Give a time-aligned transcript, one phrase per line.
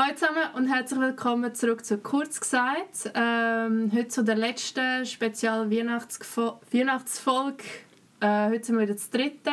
[0.00, 3.10] Hallo zusammen und herzlich willkommen zurück zu Kurz gesagt.
[3.14, 7.64] Ähm, heute zu der letzten Spezial-Weihnachtsfolge.
[8.20, 9.50] Äh, heute sind wir wieder das dritte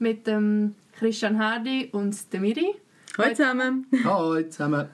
[0.00, 2.74] mit dem Christian Hardy und dem Miri.
[3.16, 3.86] Hallo zusammen.
[4.02, 4.88] Hallo zusammen.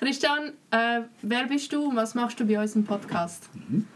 [0.00, 3.48] Christian, äh, wer bist du und was machst du bei uns im Podcast?
[3.54, 3.86] Mhm.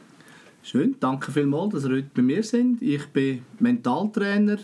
[0.62, 2.80] Schön, danke vielmals, dass ihr heute bei mir sind.
[2.80, 4.59] Ich bin Mentaltrainer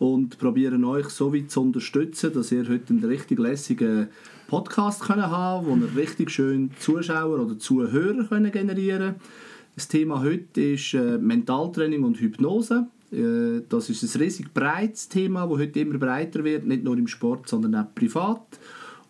[0.00, 4.08] und probiere euch so weit zu unterstützen, dass ihr heute einen richtig lässigen
[4.46, 9.16] Podcast können haben, wo ihr richtig schön Zuschauer oder Zuhörer können generieren.
[9.74, 12.86] Das Thema heute ist äh, Mentaltraining und Hypnose.
[13.10, 17.08] Äh, das ist ein riesig breites Thema, das heute immer breiter wird, nicht nur im
[17.08, 18.60] Sport, sondern auch privat.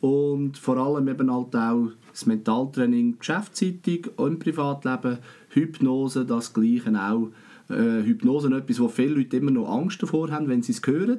[0.01, 5.19] Und vor allem eben halt auch das Mentaltraining geschäftsseitig und im Privatleben,
[5.51, 7.29] Hypnose, das Gleiche auch
[7.69, 11.19] äh, Hypnose etwas, wo viele Leute immer noch Angst davor haben, wenn sie es hören.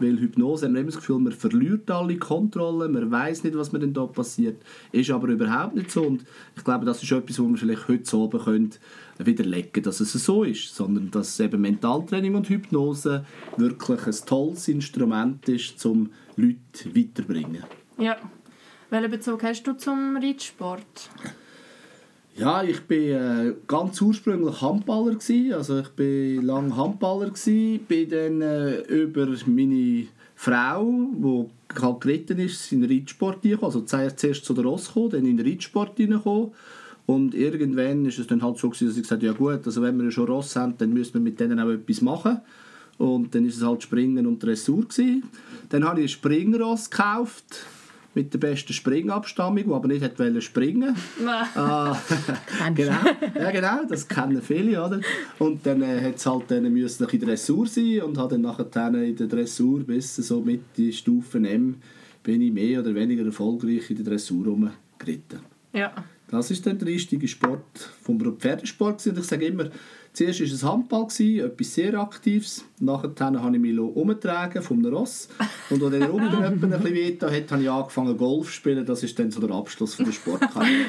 [0.00, 3.72] Weil Hypnose haben wir immer das Gefühl, man verliert alle Kontrolle, man weiß nicht, was
[3.72, 4.62] mir denn da passiert.
[4.92, 6.02] Ist aber überhaupt nicht so.
[6.02, 6.24] Und
[6.56, 8.70] ich glaube, das ist etwas, wo wir vielleicht heute so oben können
[9.18, 10.74] widerlegen dass es so ist.
[10.74, 13.24] Sondern dass eben Mentaltraining und Hypnose
[13.56, 17.64] wirklich ein tolles Instrument ist, um Leute weiterzubringen.
[17.98, 18.16] Ja.
[18.90, 21.10] Welchen Bezug hast du zum Reitsport?
[22.38, 25.54] Ja, ich bin äh, ganz ursprünglich Handballer gewesen.
[25.54, 31.46] also ich bin lange Handballer gewesen, bin dann äh, über meine Frau, die
[31.82, 35.46] halt geritten ist, in den Reitsport also zuerst zu der Ross gekommen, dann in den
[35.48, 35.98] Reitsport
[37.06, 40.10] und irgendwann ist es dann halt so dass ich gesagt ja gut, also wenn wir
[40.12, 42.42] schon Ross haben, dann müssen wir mit denen auch etwas machen.
[42.98, 45.22] Und dann ist es halt Springen und Dressur gewesen.
[45.70, 47.64] Dann habe ich ein Springross gekauft
[48.14, 50.96] mit der besten Springabstammung, die aber nicht wollte springen.
[51.54, 51.96] ah,
[52.74, 52.98] genau,
[53.34, 55.00] ja, genau, das kennen viele, oder?
[55.38, 58.42] Und dann äh, hat es halt dann müssen in der Dressur sein und hat dann
[58.42, 61.76] nachher in der Dressur bis so mit die Stufen M
[62.22, 65.40] bin ich mehr oder weniger erfolgreich in der Dressur rumgeritten.
[65.72, 65.92] Ja.
[66.30, 69.06] Das ist dann der richtige Sport vom Pferdesport.
[69.06, 69.70] Und ich sage immer,
[70.18, 72.64] Zuerst war es Handball, etwas sehr Aktives.
[72.80, 75.28] Nachher habe ich mich umgetragen vom Ross.
[75.70, 78.84] Und als der Rücken ein bisschen weiter hat, habe ich angefangen Golf zu spielen.
[78.84, 80.88] Das war dann so der Abschluss von der Sportkarriere,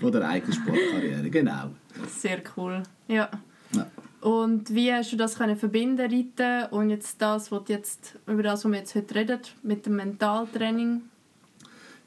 [0.00, 1.28] von der eigenen Sportkarriere.
[1.28, 1.72] Genau.
[2.08, 2.82] Sehr cool.
[3.08, 3.28] Ja.
[3.74, 3.86] ja.
[4.22, 8.64] Und wie hast du das können verbinden, Reiten und jetzt das, was jetzt, über das,
[8.64, 11.02] was wir jetzt heute reden, mit dem Mentaltraining?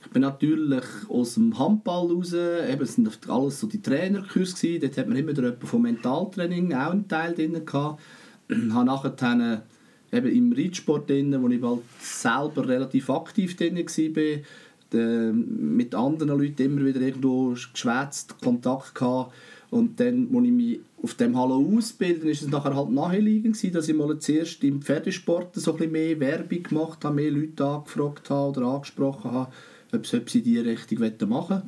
[0.02, 4.98] Ich bin natürlich aus dem Handball raus, eben, es sind alles so die Trainerkurse dort
[4.98, 8.02] hat man immer wieder vom Mentaltraining auch einen Teil drin gehabt.
[8.48, 9.64] Ich habe nachher
[10.12, 16.64] eben im Reitsport drin, wo ich bald selber relativ aktiv drin war, mit anderen Leuten
[16.64, 19.34] immer wieder irgendwo geschwätzt, Kontakt gehabt.
[19.70, 23.88] Und dann, als ich mich auf dem Hallo ausbilden, ist es nachher halt naheliegend dass
[23.88, 28.30] ich mal zuerst im Pferdesport so ein bisschen mehr Werbung gemacht habe, mehr Leute angefragt
[28.32, 29.52] habe oder angesprochen habe
[29.92, 31.64] ob sie in diese Richtung machen wollen.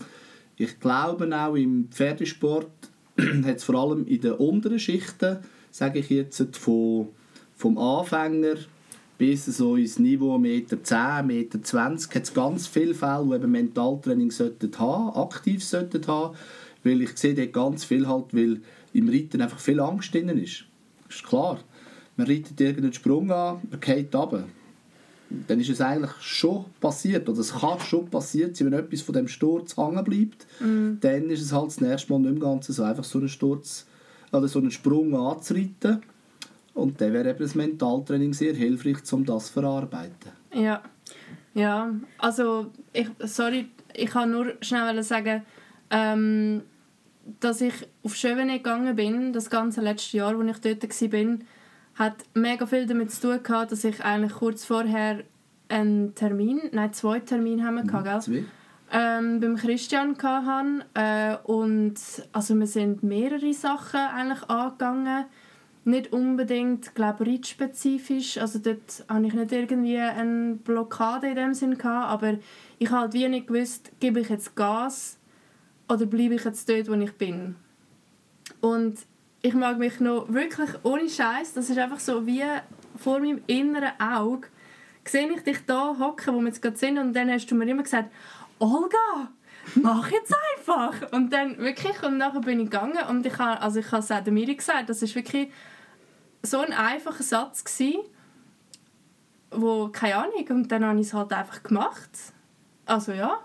[0.58, 2.70] Ich glaube auch im Pferdesport
[3.44, 5.38] hat es vor allem in den unteren Schichten,
[5.72, 7.10] sage ich jetzt, von,
[7.56, 8.56] vom Anfänger
[9.18, 13.36] bis so ins Niveau 1,10 Meter, 1,20 Meter, 20, hat es ganz viele Fälle, die
[13.36, 16.36] eben Mentaltraining sollten haben, aktiv sollten haben,
[16.84, 18.62] weil ich sehe dort ganz viel halt, weil
[18.94, 20.66] im Reiten einfach viel Angst drin ist.
[21.08, 21.60] Ist klar.
[22.18, 24.46] Man reitet irgendeinen Sprung an, man geht runter
[25.48, 29.14] dann ist es eigentlich schon passiert, oder es kann schon passiert sein, wenn etwas von
[29.14, 31.00] dem Sturz hängen bleibt, mm.
[31.00, 33.86] dann ist es halt das nächste Mal nicht mehr ganz so einfach so einen Sturz
[34.32, 36.02] oder so einen Sprung anzureiten
[36.74, 40.32] und dann wäre eben das Mentaltraining sehr hilfreich, um das zu verarbeiten.
[40.54, 40.82] Ja,
[41.54, 45.44] ja, also ich, sorry, ich kann nur schnell sagen,
[45.90, 46.62] ähm,
[47.40, 51.38] dass ich auf Schöven gegangen bin, das ganze letzte Jahr, wo ich dort war,
[52.02, 55.24] hat mega viel damit zu tun gehabt, dass ich eigentlich kurz vorher
[55.70, 58.46] einen Termin, nein, zwei Termine haben wir gehabt, gell?
[58.92, 61.94] Ähm, beim Christian hatten, äh, und
[62.34, 65.26] also wir sind mehrere Sachen eigentlich angegangen,
[65.86, 71.54] nicht unbedingt, glaube ich, spezifisch, also dort hatte ich nicht irgendwie eine Blockade in dem
[71.54, 72.40] Sinn gehabt, aber
[72.80, 75.20] ich habe halt wie nicht gewusst, gebe ich jetzt Gas
[75.88, 77.56] oder bleibe ich jetzt dort, wo ich bin.
[78.60, 78.98] Und
[79.42, 82.44] ich mag mich noch wirklich ohne Scheiß, das ist einfach so wie
[82.98, 84.48] vor meinem inneren Auge,
[85.06, 87.68] sehe ich dich da hocken, wo wir jetzt gerade sind und dann hast du mir
[87.68, 88.12] immer gesagt,
[88.60, 89.32] Olga,
[89.76, 91.12] mach jetzt einfach.
[91.12, 94.12] Und dann wirklich, und nachher bin ich gegangen und ich habe, also ich habe es
[94.12, 95.52] auch der Miri gesagt, das ist wirklich
[96.44, 98.02] so ein einfacher Satz gewesen,
[99.52, 102.10] wo, keine Ahnung, und dann habe ich es halt einfach gemacht.
[102.86, 103.40] Also ja.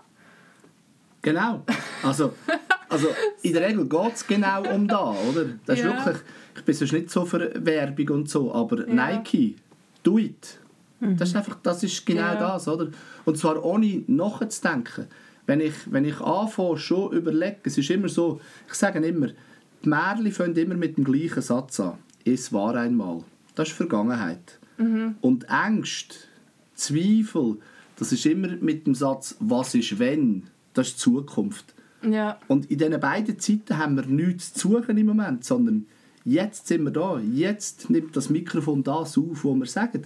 [1.21, 1.63] Genau.
[2.03, 2.33] Also,
[2.89, 3.07] also
[3.41, 5.45] in der Regel geht es genau um da, oder?
[5.65, 6.05] Das ist ja.
[6.05, 6.23] wirklich,
[6.55, 8.93] ich bin sonst nicht so für Werbung und so, aber ja.
[8.93, 9.55] Nike,
[10.03, 10.59] do it.
[10.99, 11.17] Mhm.
[11.17, 12.35] Das ist einfach, das ist genau ja.
[12.35, 12.89] das, oder?
[13.25, 15.07] Und zwar ohne nachzudenken.
[15.47, 19.27] wenn ich, wenn ich anfange, schon überlege, es ist immer so, ich sage immer,
[19.83, 21.97] die Märchen fangen immer mit dem gleichen Satz an.
[22.25, 23.23] Es war einmal.
[23.55, 24.59] Das ist Vergangenheit.
[24.77, 25.15] Mhm.
[25.21, 26.27] Und Angst,
[26.75, 27.57] Zweifel,
[27.95, 30.47] das ist immer mit dem Satz, was ist wenn?
[30.73, 31.73] Das ist Zukunft.
[32.01, 32.37] Ja.
[32.47, 35.85] Und in diesen beiden Zeiten haben wir nichts zu suchen im Moment, sondern
[36.23, 37.19] jetzt sind wir da.
[37.19, 40.03] Jetzt nimmt das Mikrofon das auf, was wir sagen.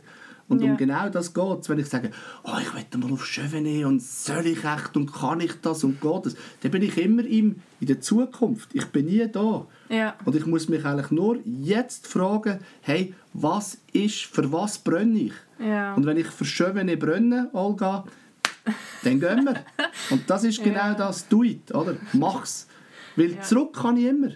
[0.47, 0.71] Und Ja.
[0.71, 1.69] um genau das geht es.
[1.69, 2.11] Wenn ich sage,
[2.43, 6.01] oh, ich will mal auf Chevenet und soll ich echt und kann ich das und
[6.01, 8.69] geht das, dann bin ich immer im, in der Zukunft.
[8.73, 9.65] Ich bin nie da.
[9.89, 10.15] Ja.
[10.25, 15.33] Und ich muss mich eigentlich nur jetzt fragen, hey, was ist, für was brenne ich?
[15.59, 15.93] Ja.
[15.93, 18.03] Und wenn ich für Chevenet brenne, Olga,
[19.03, 19.63] dann gehen wir.
[20.09, 20.93] Und das ist genau Ja.
[20.93, 21.95] das, do it, oder?
[22.13, 22.67] Mach's.
[23.15, 23.41] Weil Ja.
[23.41, 24.29] zurück kann ich immer.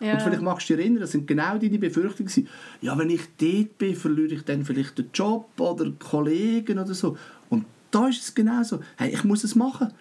[0.00, 0.14] ja.
[0.14, 2.48] Und vielleicht magst du dich erinnern, das sind genau deine Befürchtungen.
[2.80, 7.16] Ja, wenn ich dort bin, verliere ich dann vielleicht den Job oder Kollegen oder so.
[7.48, 8.80] Und da ist es genau so.
[8.96, 9.92] Hey, ich muss es machen.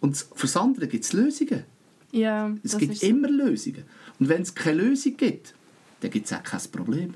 [0.00, 1.64] Und für das andere gibt es Lösungen.
[2.12, 3.06] ja, Es gibt ist so.
[3.08, 3.82] immer Lösungen.
[4.20, 5.54] Und wenn es keine Lösung gibt,
[6.00, 7.14] dann gibt es auch kein Problem.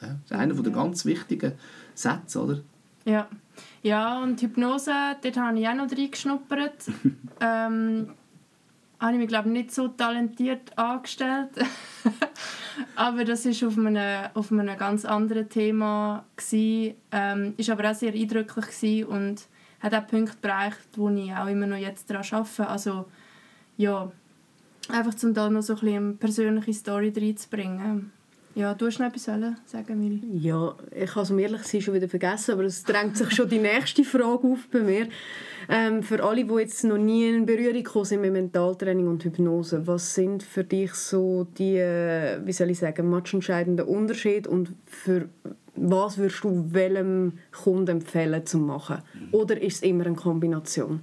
[0.00, 1.52] Ja, das ist einer der ganz wichtigen
[1.94, 2.60] Sätze, oder?
[3.04, 3.28] Ja.
[3.82, 4.92] Ja, und Hypnose,
[5.22, 6.86] dort habe ich auch noch reingeschnuppert.
[7.40, 8.14] ähm,
[9.00, 11.50] habe ich mich, glaube ich, nicht so talentiert angestellt.
[12.96, 16.24] aber das war auf einem, auf einem ganz anderen Thema.
[16.36, 16.94] Gewesen.
[17.10, 19.42] Ähm, ist aber auch sehr eindrücklich gewesen und
[19.80, 22.68] hat auch Punkte bereicht, wo ich auch immer noch jetzt daran arbeite.
[22.68, 23.06] Also,
[23.78, 24.12] ja,
[24.90, 28.12] einfach um da noch so ein bisschen eine persönliche Story reinzubringen.
[28.54, 30.20] Ja, du hast noch etwas wollen sagen, Miri?
[30.32, 33.30] Ja, ich habe es um ehrlich zu sein schon wieder vergessen, aber es drängt sich
[33.30, 35.08] schon die nächste Frage auf bei mir.
[35.68, 39.86] Ähm, für alle, die jetzt noch nie in Berührung gekommen sind mit Mentaltraining und Hypnose,
[39.86, 45.28] was sind für dich so die, äh, wie soll ich sagen, matchentscheidenden Unterschiede und für
[45.76, 48.98] was würdest du welchem Kunden empfehlen zu machen?
[49.30, 51.00] Oder ist es immer eine Kombination?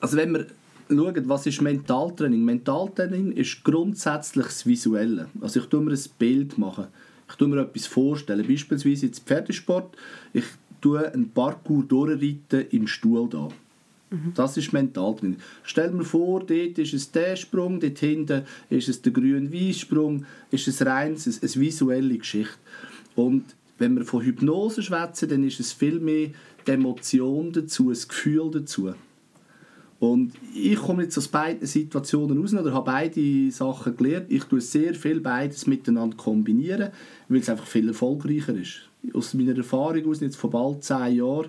[0.00, 0.46] Also wenn wir
[0.88, 2.44] schauen, was ist Mentaltraining?
[2.44, 5.28] Mentaltraining ist grundsätzlich das Visuelle.
[5.40, 6.86] Also ich tue mir ein Bild machen.
[7.28, 8.46] Ich tue mir etwas vorstellen.
[8.46, 9.96] Beispielsweise jetzt Pferdesport.
[10.32, 10.44] Ich
[10.80, 13.48] tue einen Parcours durchreiten im Stuhl da.
[14.34, 15.38] Das ist Mentaltraining.
[15.64, 20.24] Stell mir vor, dort ist es der Sprung, dort hinten ist es der grüne Weissprung,
[20.50, 22.54] ist es rein eine, eine visuelle Geschichte.
[23.16, 23.44] Und
[23.78, 26.30] wenn wir von Hypnose schwätzen, dann ist es viel mehr
[26.66, 28.94] die Emotion dazu, das Gefühl dazu.
[29.98, 34.26] Und ich komme jetzt aus beiden Situationen raus oder habe beide Sachen gelernt.
[34.30, 36.90] Ich tue sehr viel beides miteinander kombinieren,
[37.28, 38.82] weil es einfach viel erfolgreicher ist.
[39.14, 41.48] Aus meiner Erfahrung aus, jetzt von bald zehn Jahren,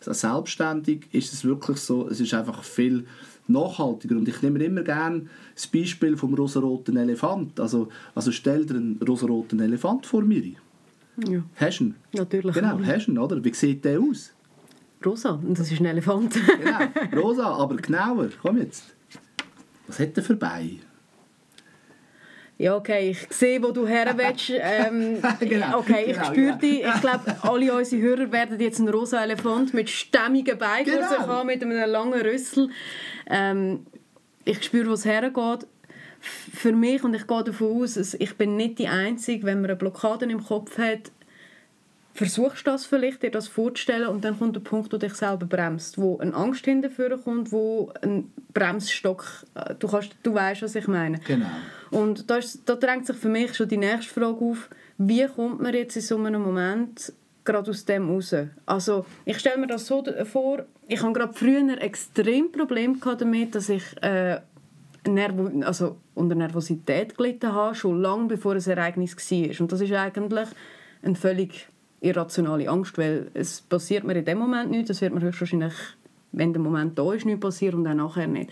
[0.00, 3.06] selbstständig, ist es wirklich so, es ist einfach viel
[3.48, 4.16] nachhaltiger.
[4.16, 7.58] Und ich nehme immer gerne das Beispiel vom rosaroten Elefant.
[7.58, 10.42] Also, also stell dir einen rosaroten Elefant vor mir.
[11.28, 11.94] Ja, Hast du ihn?
[12.12, 12.54] natürlich.
[12.54, 13.42] Genau, hast du ihn, oder?
[13.44, 14.32] Wie sieht der aus?
[15.04, 16.34] Rosa, und das ist ein Elefant.
[17.12, 18.28] Genau, rosa, aber genauer.
[18.42, 18.84] Komm jetzt.
[19.86, 20.78] Was hat er für Beine?
[22.58, 24.50] Ja, okay, ich sehe, wo du her willst.
[24.60, 26.58] Ähm, Genau, okay, ich genau, spüre genau.
[26.58, 26.84] dich.
[26.84, 31.08] Ich glaube, alle unsere Hörer werden jetzt einen rosa Elefant mit stämmigen Beinen Genau.
[31.08, 32.68] sich haben, mit einem langen Rüssel.
[33.30, 33.86] Ähm,
[34.44, 35.66] ich spüre, wo es hergeht.
[36.20, 39.76] Für mich, und ich gehe davon aus, ich bin nicht die Einzige, wenn man eine
[39.76, 41.10] Blockade im Kopf hat,
[42.14, 45.46] versuchst du das vielleicht, dir das vorzustellen und dann kommt der Punkt, wo dich selber
[45.46, 49.24] bremst, wo eine Angst hinterführen kommt, wo ein Bremsstock,
[49.54, 51.18] äh, du, kannst, du weißt, was ich meine.
[51.20, 51.46] Genau.
[51.90, 55.60] Und da, ist, da drängt sich für mich schon die nächste Frage auf, wie kommt
[55.60, 57.12] man jetzt in so einem Moment
[57.44, 58.34] gerade aus dem raus?
[58.66, 63.68] Also ich stelle mir das so vor, ich habe gerade früher extrem Probleme damit, dass
[63.68, 64.40] ich äh,
[65.08, 69.60] Nervo also unter Nervosität gelitten habe, schon lange bevor ein Ereignis war.
[69.60, 70.48] Und das ist eigentlich
[71.02, 71.68] eine völlig
[72.00, 75.74] irrationale Angst, weil es passiert mir in dem Moment nichts, es wird mir höchstwahrscheinlich,
[76.32, 78.50] wenn der Moment da ist, nicht passieren und dann nachher nicht.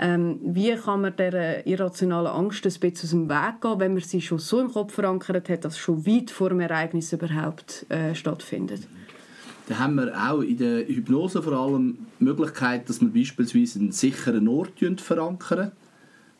[0.00, 4.02] Ähm, wie kann man dieser irrationalen Angst ein bisschen aus dem Weg gehen, wenn man
[4.02, 7.84] sie schon so im Kopf verankert hat, dass es schon weit vor dem Ereignis überhaupt
[7.88, 8.82] äh, stattfindet?
[9.66, 13.92] Dann haben wir auch in der Hypnose vor allem die Möglichkeit, dass wir beispielsweise einen
[13.92, 14.70] sicheren Ort
[15.00, 15.72] verankern,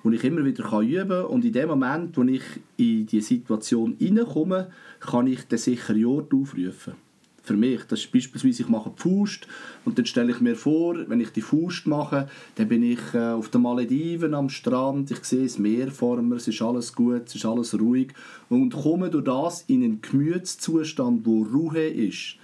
[0.02, 1.25] wo ich immer wieder üben kann.
[1.26, 2.43] Und in dem Moment, wo ich
[2.76, 6.95] in die Situation hineinkomme, kann ich den sicheren Ort aufrufen.
[7.43, 7.81] Für mich.
[7.88, 9.49] Das ist beispielsweise, ich mache Faust
[9.87, 13.31] und dann stelle ich mir vor, wenn ich die Faust mache, dann bin ich äh,
[13.31, 17.23] auf den Malediven am Strand, ich sehe das Meer vor mir, es ist alles gut,
[17.26, 18.09] es ist alles ruhig
[18.50, 22.37] und komme durch das in einen Gemütszustand, wo Ruhe ist.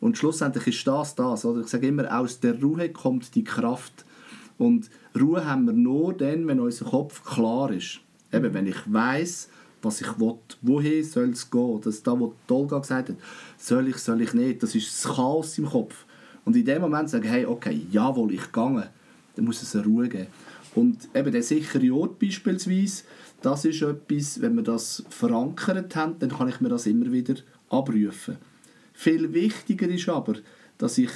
[0.00, 1.44] Und schlussendlich ist das das.
[1.44, 1.60] Oder?
[1.60, 4.04] Ich sage immer, aus der Ruhe kommt die Kraft.
[4.58, 8.00] Und Ruhe haben wir nur dann, wenn unser Kopf klar ist.
[8.32, 9.48] Eben, wenn ich weiß,
[9.82, 11.80] was ich will, wohin soll es gehen.
[11.82, 13.16] Das ist da, was die Olga gesagt hat.
[13.56, 14.62] Soll ich, soll ich nicht.
[14.62, 16.04] Das ist das Chaos im Kopf.
[16.44, 18.90] Und in dem Moment sagen, hey, okay, jawohl, ich gehe,
[19.36, 20.26] dann muss es eine Ruhe geben.
[20.74, 23.04] Und eben der sichere Ort beispielsweise,
[23.42, 27.34] das ist etwas, wenn wir das verankert haben, dann kann ich mir das immer wieder
[27.70, 28.36] abrufen.
[28.92, 30.34] Viel wichtiger ist aber,
[30.76, 31.10] dass ich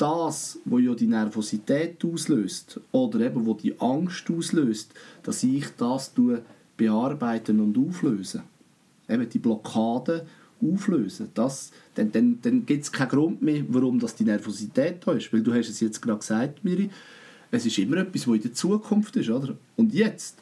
[0.00, 6.12] das, wo ja die Nervosität auslöst oder eben wo die Angst auslöst, dass ich das
[6.76, 8.42] bearbeiten und auflösen.
[9.08, 10.26] Eben die Blockade
[10.62, 11.28] auflösen.
[11.34, 15.32] Das, dann dann, dann gibt es keinen Grund mehr, warum das die Nervosität da ist.
[15.32, 16.88] Weil du hast es jetzt gerade gesagt, Miri,
[17.50, 19.28] es ist immer etwas, was in der Zukunft ist.
[19.28, 19.56] Oder?
[19.76, 20.38] Und jetzt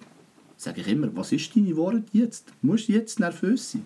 [0.57, 2.49] sage ich immer, was ist deine Worte jetzt?
[2.61, 3.85] Du musst jetzt nervös sein.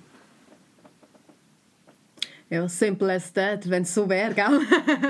[2.52, 4.60] Ja, simple as that, wenn es so wäre, gell?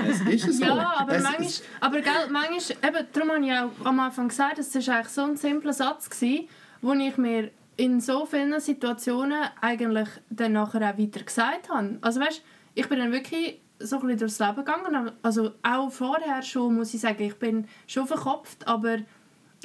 [0.09, 0.63] es ist so.
[0.63, 4.29] Ja, aber es, manchmal, es, aber gell, manchmal, eben, darum habe ich auch am Anfang
[4.29, 6.47] gesagt, es war eigentlich so ein simpler Satz, gewesen,
[6.81, 11.97] wo ich mir in so vielen Situationen eigentlich dann nachher auch weiter gesagt habe.
[11.99, 12.41] Also weißt,
[12.75, 16.93] ich bin dann wirklich so ein bisschen durchs Leben gegangen, also auch vorher schon, muss
[16.93, 18.99] ich sagen, ich bin schon verkopft, aber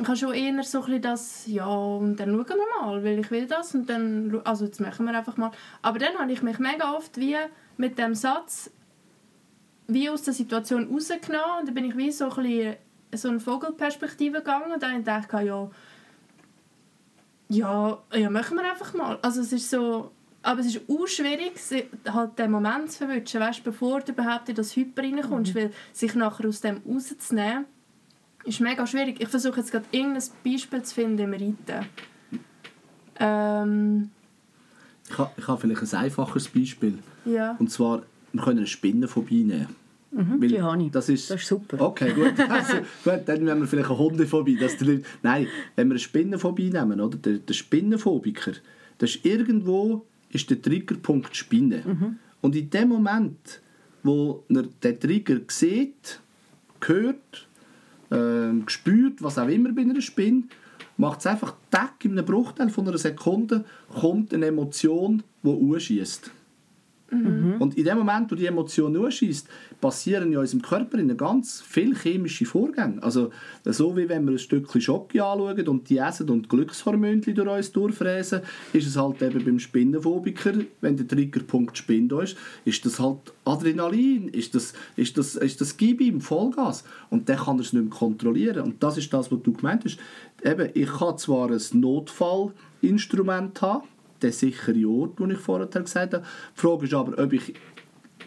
[0.01, 3.31] ich habe schon eher so ein das, ja, und dann schauen wir mal, weil ich
[3.31, 5.53] will das und dann, also jetzt machen wir einfach mal.
[5.83, 7.37] Aber dann habe ich mich mega oft wie
[7.79, 8.71] mit dem Satz
[9.87, 12.77] wie aus der Situation rausgenommen und dann bin ich wie so ein bisschen
[13.15, 15.71] so eine Vogelperspektive gegangen und dann dachte ich, ja,
[17.49, 19.19] ja, ja, machen wir einfach mal.
[19.23, 20.11] Also es ist so,
[20.43, 21.55] aber es ist auch schwierig,
[22.07, 25.59] halt den Moment zu verwischen, weißt, bevor du überhaupt in das Hyper reinkommst, mhm.
[25.59, 27.65] weil sich nachher aus dem rauszunehmen,
[28.45, 29.21] ist mega schwierig.
[29.21, 31.87] Ich versuche jetzt gerade irgendein Beispiel zu finden im Reiten.
[33.19, 34.11] Ähm,
[35.11, 36.99] ich habe, ich habe vielleicht ein einfaches Beispiel.
[37.29, 37.57] Ja.
[37.59, 39.69] Und zwar, wir können eine Spinnenphobie nehmen.
[40.11, 40.91] Mhm, die habe ich.
[40.91, 41.81] Das ist, das ist super.
[41.81, 42.33] Okay, gut.
[42.49, 44.57] Also, gut dann nehmen wir vielleicht eine Hundephobie.
[44.57, 47.19] Dass die nein, wenn wir eine Spinnenphobie nehmen, oder?
[47.19, 48.53] Der, der Spinnenphobiker,
[48.99, 51.83] das ist irgendwo ist der Triggerpunkt Spinne.
[51.85, 52.17] Mhm.
[52.41, 53.61] Und in dem Moment,
[54.03, 56.21] wo er den Trigger sieht,
[56.85, 57.49] hört,
[58.11, 60.45] äh, spürt, was auch immer bei einer Spinne,
[60.97, 63.65] macht es einfach Tag in einem Bruchteil von einer Sekunde,
[64.01, 66.31] kommt eine Emotion, die anschießt.
[67.11, 67.57] Mhm.
[67.59, 69.49] Und in dem Moment, wo die Emotion ausschießt,
[69.81, 73.03] passieren in unserem Körper ganz viele chemische Vorgänge.
[73.03, 73.31] Also
[73.65, 77.73] so wie wenn wir ein Stückchen Schoki anschauen und die essen und Glückshormone durch uns
[77.73, 83.01] durchfräsen, ist es halt eben beim Spinnenphobiker, wenn der Triggerpunkt Spinn da ist, ist das
[83.01, 86.85] halt Adrenalin, ist das, ist das, ist das Gib ihm Vollgas.
[87.09, 88.63] Und dann kann er es nicht mehr kontrollieren.
[88.63, 89.99] Und das ist das, was du gemeint hast.
[90.45, 93.89] Eben, ich kann zwar ein Notfallinstrument haben,
[94.23, 96.25] der sichere Ort, den ich vorher gesagt habe.
[96.57, 97.55] Die Frage ist aber, ob ich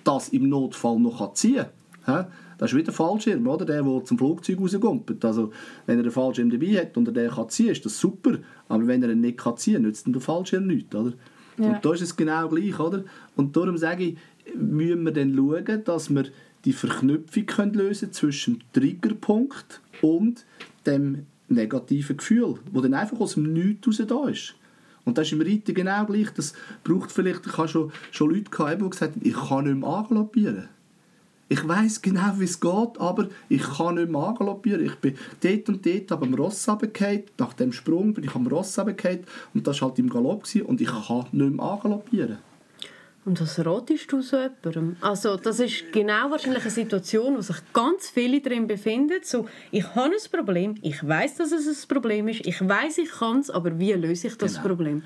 [0.04, 1.66] das im Notfall noch ziehen
[2.06, 2.28] kann.
[2.58, 3.66] Das ist wieder der Fallschirm, oder?
[3.66, 5.26] der, der zum Flugzeug rauskommt.
[5.26, 5.52] Also,
[5.88, 8.38] wenn er einen Fallschirm dabei hat und er den kann ziehen ist das super.
[8.70, 10.94] Aber wenn er ihn nicht kann ziehen kann, nützt der Fallschirm nichts.
[10.96, 11.14] Oder?
[11.58, 11.66] Ja.
[11.66, 12.80] Und da ist es genau gleich.
[12.80, 13.04] Oder?
[13.36, 14.18] Und darum sage ich,
[14.56, 16.26] müssen wir dann schauen, dass wir
[16.66, 20.46] die Verknüpfung können lösen zwischen dem Triggerpunkt und
[20.86, 24.56] dem negativen Gefühl, das dann einfach aus dem Nichts raus da ist.
[25.06, 26.30] Und das ist im Reiten genau gleich.
[26.32, 26.54] Das
[26.84, 29.90] braucht vielleicht, ich habe schon, schon Leute gehabt, die gesagt haben, ich kann nicht mehr
[29.90, 30.70] angaloppieren.
[31.50, 34.86] Ich weiß genau, wie es geht, aber ich kann nicht mehr angaloppieren.
[34.86, 37.24] Ich bin dort und dort am Ross runtergefallen.
[37.38, 39.26] Nach dem Sprung bin ich am Ross runtergefallen.
[39.54, 40.46] Und das war halt im Galopp.
[40.64, 42.38] Und ich kann nicht mehr angaloppieren.
[43.24, 44.96] Und was ratest du so jemandem?
[45.00, 49.20] Also das ist genau wahrscheinlich eine Situation, wo sich ganz viele darin befinden.
[49.24, 53.12] So, ich habe ein Problem, ich weiß, dass es ein Problem ist, ich weiß, ich
[53.12, 54.68] kann es, aber wie löse ich das genau.
[54.68, 55.04] Problem?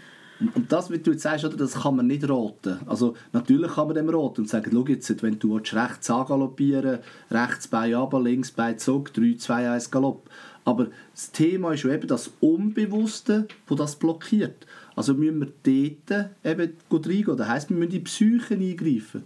[0.54, 2.80] Und das, wie du jetzt sagst, oder, das kann man nicht raten.
[2.86, 7.00] Also natürlich kann man dem raten und sagen, schau jetzt, wenn du rechts angaloppieren
[7.32, 10.30] rechts Bein runter, links Bein zurück, 3, 2, 1 Galopp.
[10.66, 14.66] Aber das Thema ist eben das Unbewusste, das das blockiert.
[14.96, 17.38] Also müssen wir dort eben reingehen.
[17.38, 19.24] Das heisst, wir müssen in die Psyche eingreifen.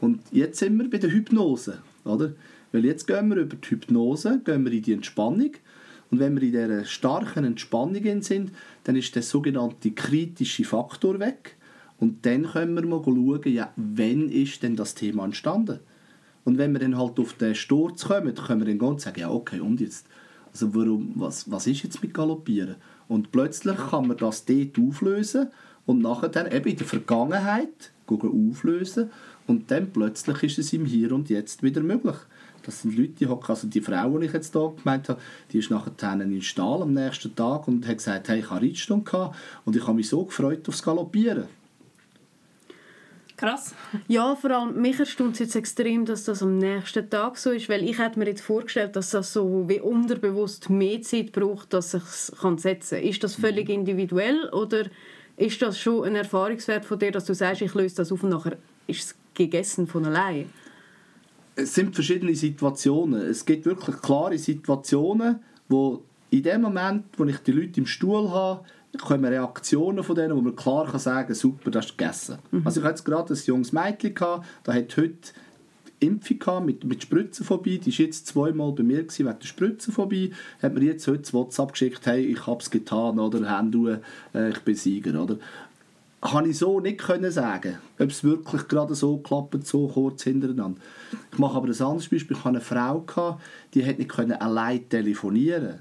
[0.00, 1.78] Und jetzt sind wir bei der Hypnose.
[2.04, 2.32] Oder?
[2.72, 5.52] Weil jetzt gehen wir über die Hypnose, gehen wir in die Entspannung.
[6.10, 8.52] Und wenn wir in dieser starken Entspannung sind,
[8.84, 11.56] dann ist der sogenannte kritische Faktor weg.
[11.98, 15.80] Und dann können wir mal schauen, ja, wann ist denn das Thema entstanden?
[16.44, 19.30] Und wenn wir dann halt auf den Sturz kommen, können wir dann ganz sagen, ja
[19.30, 20.06] okay, und jetzt?
[20.52, 22.76] Also warum, was, was ist jetzt mit Galoppieren?
[23.08, 25.48] Und plötzlich kann man das dort auflösen
[25.86, 29.10] und nachher dann eben in der Vergangenheit auflösen
[29.46, 32.16] und dann plötzlich ist es im Hier und Jetzt wieder möglich.
[32.62, 35.20] Das sind Leute, die hocken, also die Frau, die ich jetzt hier gemeint habe,
[35.52, 38.64] die ist nachher in den Stall am nächsten Tag und hat gesagt, hey, ich hatte
[38.64, 39.32] Reitstunde
[39.66, 41.44] und ich habe mich so gefreut aufs Galoppieren.
[43.44, 43.74] Krass.
[44.08, 47.68] Ja, vor allem mich erstaunt es jetzt extrem, dass das am nächsten Tag so ist,
[47.68, 51.94] weil ich hätte mir jetzt vorgestellt, dass das so wie unterbewusst mehr Zeit braucht, dass
[51.94, 53.08] ich es setzen kann.
[53.08, 53.74] Ist das völlig mhm.
[53.74, 54.86] individuell oder
[55.36, 58.30] ist das schon ein Erfahrungswert von dir, dass du sagst, ich löse das auf und
[58.30, 60.48] nachher ist es gegessen von allein?
[61.56, 63.20] es sind verschiedene Situationen.
[63.22, 68.30] Es gibt wirklich klare Situationen, wo in dem Moment, wo ich die Leute im Stuhl
[68.30, 68.64] habe,
[68.98, 72.38] kommen Reaktionen von denen, wo man klar kann sagen kann, super, das ist gegessen.
[72.50, 72.62] Mhm.
[72.64, 75.32] Also ich hatte jetzt gerade ein junges Mädchen, gehabt, das hat heute
[76.00, 77.78] Impfung gehabt, mit, mit Spritzenphobie.
[77.78, 80.32] Die war jetzt zweimal bei mir gewesen, wegen der Spritzenphobie.
[80.62, 84.00] Hat mir jetzt heute WhatsApp geschickt, hey, ich habe es getan, oder Hände,
[84.34, 85.36] äh, ich bin Sieger, oder?
[86.20, 90.80] Kann ich so nicht können sagen, ob es wirklich gerade so klappt, so kurz hintereinander.
[91.30, 92.36] Ich mache aber ein anderes Beispiel.
[92.36, 93.42] Ich hatte eine Frau, gehabt,
[93.74, 95.80] die hat nicht können allein telefonieren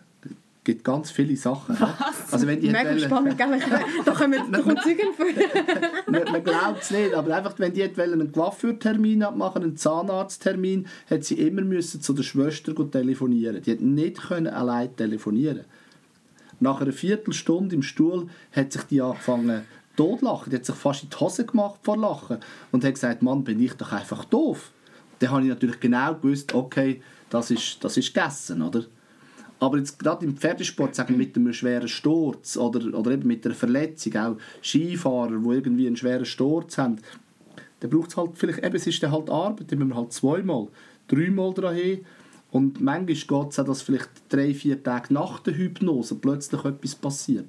[0.63, 1.77] gibt ganz viele Sachen.
[1.79, 2.31] Was?
[2.31, 3.59] Also wenn die Mega wollen, spannend, gell?
[4.05, 5.07] da können wir doch Zeugen
[6.07, 11.23] man man glaubt es nicht, aber einfach, wenn die einen Coiffeurtermin abmachen, einen Zahnarzttermin, hat
[11.23, 13.61] sie immer müssen zu der Schwester telefonieren.
[13.61, 15.65] Die hat nicht können allein telefonieren.
[16.59, 19.63] Nach einer Viertelstunde im Stuhl hat sich die angefangen
[19.97, 20.49] totlachen.
[20.49, 22.37] Die hat sich fast in die Hose gemacht vor Lachen
[22.71, 24.71] und hat gesagt, Mann, bin ich doch einfach doof.
[25.19, 28.85] Dann habe ich natürlich genau gewusst, okay, das ist, das ist gegessen, oder?
[29.63, 33.55] Aber jetzt gerade im Pferdesport, sagen mit einem schweren Sturz oder, oder eben mit einer
[33.55, 36.97] Verletzung, auch Skifahrer, die irgendwie einen schweren Sturz haben,
[37.79, 40.11] dann braucht es halt vielleicht, eben, es ist dann halt Arbeit, dann müssen wir halt
[40.11, 40.67] zweimal,
[41.07, 42.05] dreimal dran hin.
[42.51, 46.95] Und manchmal geht es auch, dass vielleicht drei, vier Tage nach der Hypnose plötzlich etwas
[46.95, 47.47] passiert.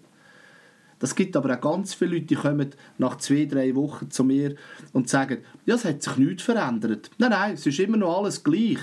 [1.01, 4.55] Das gibt aber auch ganz viele Leute, die kommen nach zwei, drei Wochen zu mir
[4.93, 7.11] und sagen, ja, es hat sich nichts verändert.
[7.19, 8.79] Nein, nein, es ist immer noch alles gleich.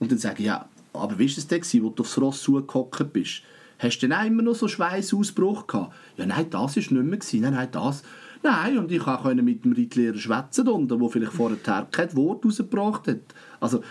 [0.00, 3.12] Und dann sage ich, ja, aber wie war es denn, wo du aufs Ross zugehockt
[3.12, 3.42] bist?
[3.78, 5.94] Hast du denn auch immer noch so Schweißausbruch gehabt?
[6.16, 7.18] Ja, nein, das war nicht mehr.
[7.40, 8.02] Nein, nein, das...
[8.44, 13.20] Nein, und ich konnte mit dem Reitlehrer schwätzen, der vielleicht vorher kein Wort rausgebracht hat.
[13.60, 13.84] Also,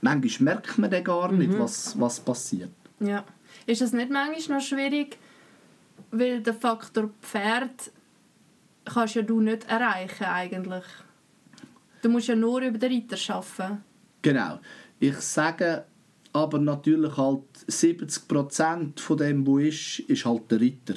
[0.00, 1.60] manchmal merkt man dann gar nicht, mhm.
[1.60, 2.70] was, was passiert.
[2.98, 3.24] Ja.
[3.66, 5.16] Ist das nicht manchmal noch schwierig,
[6.10, 7.92] weil der Faktor Pferd
[8.84, 10.84] kannst ja du nicht erreichen eigentlich.
[12.02, 13.82] Du musst ja nur über den Reiter arbeiten.
[14.22, 14.58] Genau.
[14.98, 15.84] Ich sage
[16.34, 20.94] aber natürlich halt 70% von dem, was ist, ist halt der Ritter.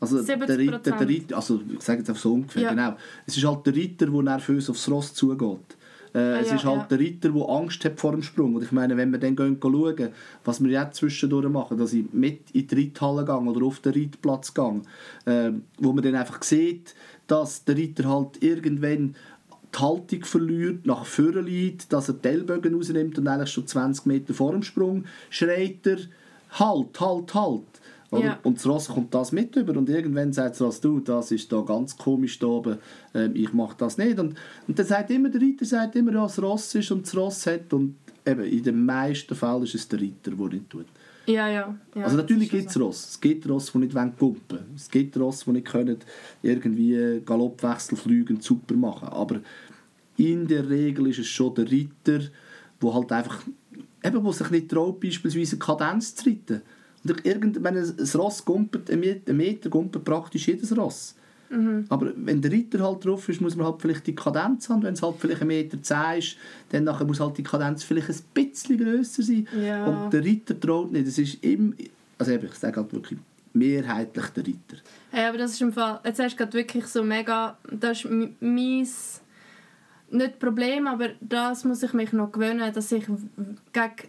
[0.00, 2.70] Also der Ritter, der Ritter, also ich sage jetzt einfach so ungefähr, ja.
[2.70, 2.96] genau.
[3.26, 5.76] Es ist halt der Ritter, der nervös aufs Ross zugeht.
[6.14, 6.86] Äh, ah, es ja, ist halt ja.
[6.86, 8.54] der Ritter, der Angst hat vor dem Sprung.
[8.54, 10.10] Und ich meine, wenn wir dann gehen, schauen,
[10.44, 13.92] was wir jetzt zwischendurch machen, dass ich mit in die Reithalle gehe oder auf den
[13.92, 14.82] Reitplatz gehe,
[15.24, 16.94] äh, wo man dann einfach sieht,
[17.26, 19.16] dass der Ritter halt irgendwann
[19.74, 24.06] die Haltung verliert, nach vorne liegt, dass er die Ellbogen rausnimmt und eigentlich schon 20
[24.06, 25.98] Meter vor dem Sprung schreit er
[26.50, 27.62] «Halt, halt, halt!»
[28.12, 28.38] Ja.
[28.44, 31.50] Und das Ross kommt das mit über und irgendwann sagt das Ross, du, das ist
[31.50, 32.78] da ganz komisch da oben,
[33.12, 34.18] ähm, ich mache das nicht.
[34.18, 34.36] Und,
[34.68, 37.46] und dann sagt immer, der Reiter sagt immer, ja, das Ross ist und das Ross
[37.46, 40.86] hat und eben in den meisten Fällen ist es der Reiter, der nicht tut.
[41.26, 41.74] Ja, ja.
[41.94, 43.08] ja also natürlich gibt es Ross.
[43.10, 44.72] Es gibt Ross, die nicht gumpen wollen.
[44.76, 45.98] Es gibt Ross, die nicht können
[46.42, 49.08] irgendwie Galoppwechsel fliegen super machen.
[49.08, 49.40] Aber
[50.16, 52.20] in der Regel ist es schon der Ritter,
[52.80, 53.42] wo halt einfach
[54.02, 56.62] eben, wo sich nicht traut, beispielsweise Kadenz zu reiten.
[57.02, 59.00] Und irgend, wenn ein Ross gumpert, ein
[59.36, 61.14] Meter gumpert praktisch jedes Ross.
[61.54, 61.86] Mhm.
[61.88, 64.82] Aber wenn der Ritter halt drauf ist, muss man halt vielleicht die Kadenz haben.
[64.82, 66.36] Wenn es halt vielleicht ein Meter zehn ist,
[66.70, 69.46] dann nachher muss halt die Kadenz vielleicht ein bisschen grösser sein.
[69.62, 69.86] Ja.
[69.86, 71.06] Und der Ritter traut nicht.
[71.06, 71.72] Es ist immer,
[72.18, 73.18] also ich sage halt wirklich
[73.52, 74.76] mehrheitlich der Ritter.
[75.10, 78.10] Hey, aber das ist im Fall, jetzt hast du gerade wirklich so mega, das ist
[78.40, 78.88] mein
[80.10, 84.08] nicht Problem, aber das muss ich mich noch gewöhnen, dass ich gegen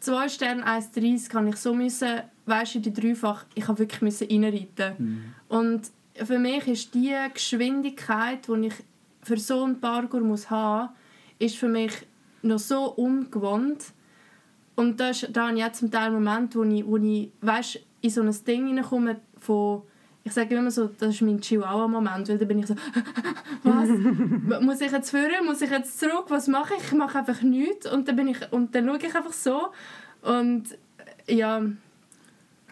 [0.00, 4.28] 2 Sterne 1,30 kann ich so müssen, weißt du, die dreifach, ich habe wirklich müssen
[4.28, 4.94] reinreiten.
[4.98, 5.24] Mhm.
[5.48, 5.82] Und
[6.14, 8.74] für mich ist die Geschwindigkeit, die ich
[9.22, 10.90] für so einen Parkour muss haben,
[11.38, 11.92] ist für mich
[12.42, 13.84] noch so ungewohnt.
[14.76, 18.10] Und da, ist, habe ich jetzt zum Teil Moment, wo ich, wo ich weißt, in
[18.10, 19.82] so ein Ding hineinkomme von
[20.26, 22.74] ich sage immer so, das ist mein Chihuahua-Moment, weil da bin ich so,
[23.62, 23.88] was?
[24.62, 25.44] muss ich jetzt führen?
[25.44, 26.24] Muss ich jetzt zurück?
[26.28, 26.84] Was mache ich?
[26.84, 29.68] Ich mache einfach nichts und dann, bin ich, und dann schaue ich einfach so
[30.22, 30.64] und
[31.26, 31.62] ja,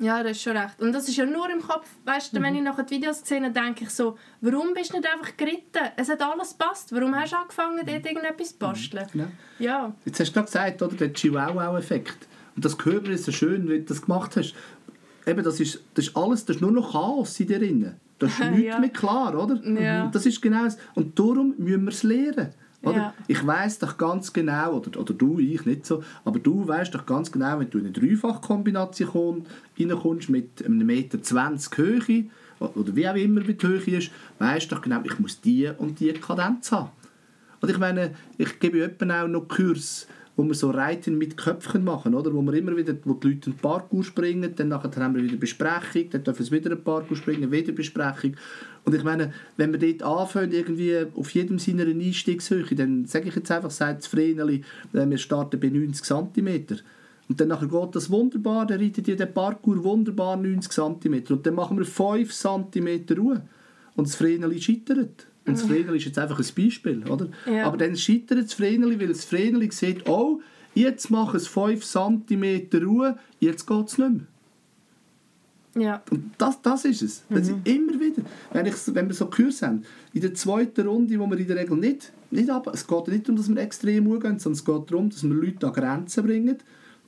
[0.02, 0.80] ja, das ist schon recht.
[0.80, 2.44] Und das ist ja nur im Kopf, weißt du, mhm.
[2.44, 5.90] wenn ich nachher die Videos sehe, denke ich so, warum bist du nicht einfach geritten?
[5.96, 6.94] Es hat alles gepasst.
[6.94, 9.06] Warum hast du angefangen, dort irgendetwas zu basteln?
[9.14, 9.26] Ja.
[9.58, 9.94] ja.
[10.04, 12.28] Jetzt hast du gerade gesagt, oder, der Chihuahua-Effekt.
[12.54, 14.54] Und das gehört mir so schön, wie du das gemacht hast
[15.26, 17.94] eben, das ist, das ist alles, das ist nur noch Chaos in dir drin.
[18.18, 18.78] Das ist nichts ja.
[18.78, 19.60] mehr klar, oder?
[19.64, 20.04] Ja.
[20.04, 20.78] Und das ist genau das.
[20.94, 22.54] Und darum müssen wir es lernen.
[22.82, 22.96] Oder?
[22.96, 23.14] Ja.
[23.28, 27.06] Ich weiß doch ganz genau, oder, oder du, ich nicht so, aber du weißt doch
[27.06, 29.46] ganz genau, wenn du in eine Dreifachkombination
[29.78, 32.24] reinkommst mit einem Meter 20 Höhe,
[32.58, 36.12] oder wie auch immer die Höhe ist, weißt doch genau, ich muss die und die
[36.12, 36.90] Kadenz haben.
[37.60, 41.84] Und ich meine, ich gebe ja auch noch Kurs wo wir so Reiten mit Köpfchen
[41.84, 42.32] machen, oder?
[42.32, 45.36] Wo wir immer wieder, wo die Leute einen Parkour springen, dann nachher haben wir wieder
[45.36, 48.36] Besprechung, dann dürfen sie wieder einen Parkour springen, wieder Besprechung.
[48.84, 53.36] Und ich meine, wenn wir dort anfangen, irgendwie auf jedem seiner Einstiegshöhe, dann sage ich
[53.36, 56.78] jetzt einfach, sagt Vreneli, äh, wir starten bei 90 cm.
[57.28, 61.22] Und dann nachher geht das wunderbar, dann reitet ihr den Parkour wunderbar 90 cm.
[61.30, 63.42] Und dann machen wir 5 cm Ruhe.
[63.94, 65.26] Und das Vreneli scheitert.
[65.46, 67.28] Und das Vreneli ist jetzt einfach ein Beispiel, oder?
[67.46, 67.66] Ja.
[67.66, 70.40] Aber dann scheitert das Vreneli, weil das Vreneli sieht, oh,
[70.74, 74.26] jetzt mache ich 5 cm Ruhe, jetzt geht es nicht mehr.
[75.74, 76.02] Ja.
[76.10, 77.22] Und das, das ist es.
[77.30, 78.22] Das ist immer wieder.
[78.52, 81.56] Wenn, ich, wenn wir so Kurs haben, in der zweiten Runde, wo wir in der
[81.56, 84.90] Regel nicht, nicht ab, es geht nicht darum, dass wir extrem umgehen, sondern es geht
[84.90, 86.58] darum, dass wir Leute an Grenzen bringen,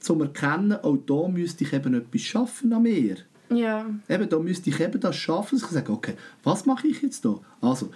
[0.01, 3.17] zum erkennen, auch da müsste ich eben etwas schaffen an mir.
[3.51, 3.87] Ja.
[4.09, 7.25] Eben, da müsste ich eben das schaffen, dass ich sage, okay, was mache ich jetzt
[7.25, 7.39] da?
[7.61, 7.91] Also,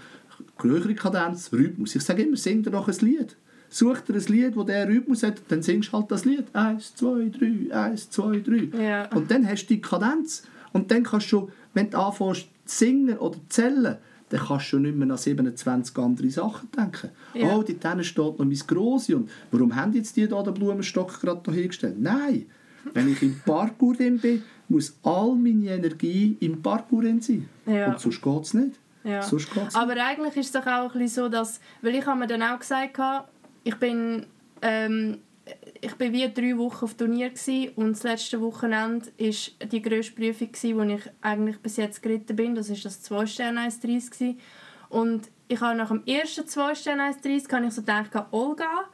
[0.61, 1.95] höhere Kadenz, Rhythmus.
[1.95, 3.37] Ich sage immer, sing dir doch ein Lied.
[3.71, 6.45] Such dir ein Lied, wo der Rhythmus hat, dann singst du halt das Lied.
[6.55, 8.69] Eins, zwei, drei, eins, zwei, drei.
[8.81, 9.11] Ja.
[9.15, 10.45] Und dann hast du die Kadenz.
[10.73, 13.97] Und dann kannst du, wenn du anfängst zu singen oder zu zählen,
[14.31, 17.11] dann kannst du schon nicht mehr an 27 andere Sachen denken.
[17.35, 17.57] Ja.
[17.57, 19.15] Oh, dort steht noch mein Grossi.
[19.15, 21.97] Und warum haben jetzt die da den Blumenstock gerade hingestellt?
[21.99, 22.47] Nein,
[22.93, 27.49] wenn ich im Parkour bin, muss all meine Energie im Parkour sein.
[27.67, 27.93] Ja.
[27.93, 28.79] Und sonst geht es nicht.
[29.05, 29.23] Ja.
[29.23, 32.19] Sonst geht's Aber eigentlich ist es doch auch ein bisschen so, dass, weil ich habe
[32.19, 32.99] mir dann auch gesagt,
[33.65, 34.27] ich bin,
[34.61, 35.19] ähm,
[35.81, 37.31] ich bin wie drei Wochen auf Turnier
[37.77, 42.37] und das letzte Wochenende war die grösste Prüfung, gewesen, die ich eigentlich bis jetzt geritten
[42.37, 42.55] bin.
[42.55, 44.41] Das war das 2 Sterne 1,30 gewesen.
[44.89, 48.85] Und ich habe nach dem ersten 2 Sterne 1,30 habe ich so gedacht, Olga,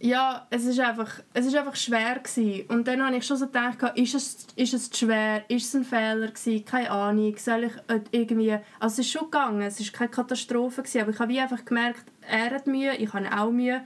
[0.00, 2.66] ja, es ist einfach, einfach schwer gewesen.
[2.68, 5.84] Und dann habe ich schon so gedacht, ist es, ist es schwer, ist es ein
[5.84, 9.92] Fehler gewesen, keine Ahnung, soll ich äh, irgendwie, also es ist schon gegangen, es ist
[9.92, 13.50] keine Katastrophe gewesen, aber ich habe wie einfach gemerkt, er hat Mühe, ich habe auch
[13.50, 13.82] Mühe.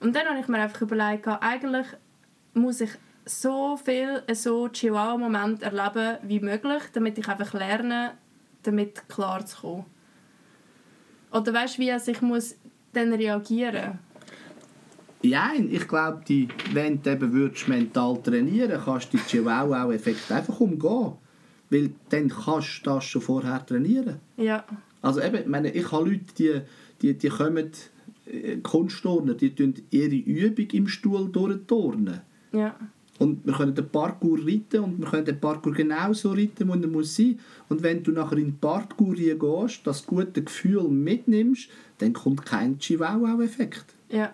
[0.00, 1.86] Und dann habe ich mir einfach überlegt, eigentlich
[2.54, 2.90] muss ich
[3.24, 8.12] so viel so Chihuahua-Moment erleben wie möglich, damit ich einfach lerne,
[8.62, 9.84] damit klar zu kommen.
[11.32, 12.56] Oder weißt du, wie also ich muss
[12.92, 13.98] dann reagieren
[15.22, 20.60] Ja, ich glaube, die, wenn du eben würdest mental trainieren kannst du die Chihuahua-Effekt einfach
[20.60, 21.14] umgehen.
[21.70, 24.20] Weil dann kannst du das schon vorher trainieren.
[24.36, 24.64] Ja,
[25.02, 26.60] Also eben, ich meine, ich habe Leute, die,
[27.02, 27.70] die, die kommen,
[28.62, 32.20] Kunstturner, die tun ihre Übung im Stuhl durchturnen.
[32.52, 32.74] ja,
[33.18, 36.88] Und wir können den Parkour reiten und wir können den Parkour genauso reiten, wie er
[36.88, 37.38] muss sein.
[37.68, 42.78] Und wenn du nachher in den Parkour gehst, das gute Gefühl mitnimmst, dann kommt kein
[42.78, 43.84] Chihuahua-Effekt.
[44.08, 44.32] ja,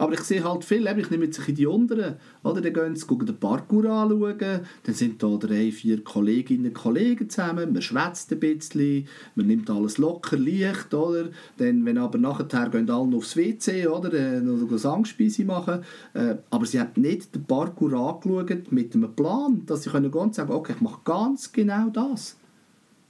[0.00, 2.60] Aber ich sehe halt viel, ich nehme jetzt die unteren, oder?
[2.60, 4.38] Dann gehen sie den Parkour anschauen,
[4.84, 9.68] dann sind da drei, vier Kolleginnen und Kollegen zusammen, man schwätzt ein bisschen, man nimmt
[9.68, 11.30] alles locker, leicht, oder?
[11.56, 14.40] Dann, wenn aber nachher gehen alle noch aufs WC, oder?
[14.40, 15.82] Noch eine Sangspeise machen.
[16.14, 20.34] Äh, aber sie haben nicht den Parkour angeschaut mit einem Plan, dass sie können und
[20.34, 22.36] sagen, okay, ich mache ganz genau das.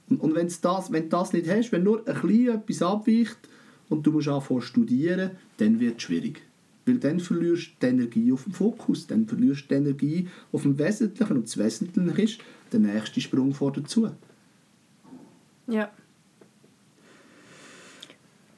[0.09, 3.37] Und, und wenn's das, wenn du das nicht hast, wenn nur ein bisschen etwas abweicht
[3.89, 6.48] und du musst anfangen studieren, dann wird es schwierig.
[6.85, 10.63] Weil dann verlierst du die Energie auf dem Fokus, dann verlierst du die Energie auf
[10.63, 11.37] dem Wesentlichen.
[11.37, 12.39] Und das Wesentliche ist
[12.71, 14.09] der nächste Sprung vor dazu.
[15.67, 15.91] ja.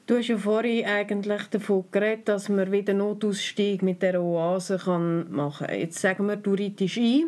[0.04, 5.32] Du hast ja vorhin eigentlich davon geredet, dass man wieder Notausstieg mit der Oase kann
[5.32, 5.78] machen kann.
[5.78, 7.26] Jetzt sagen wir, du reitest ein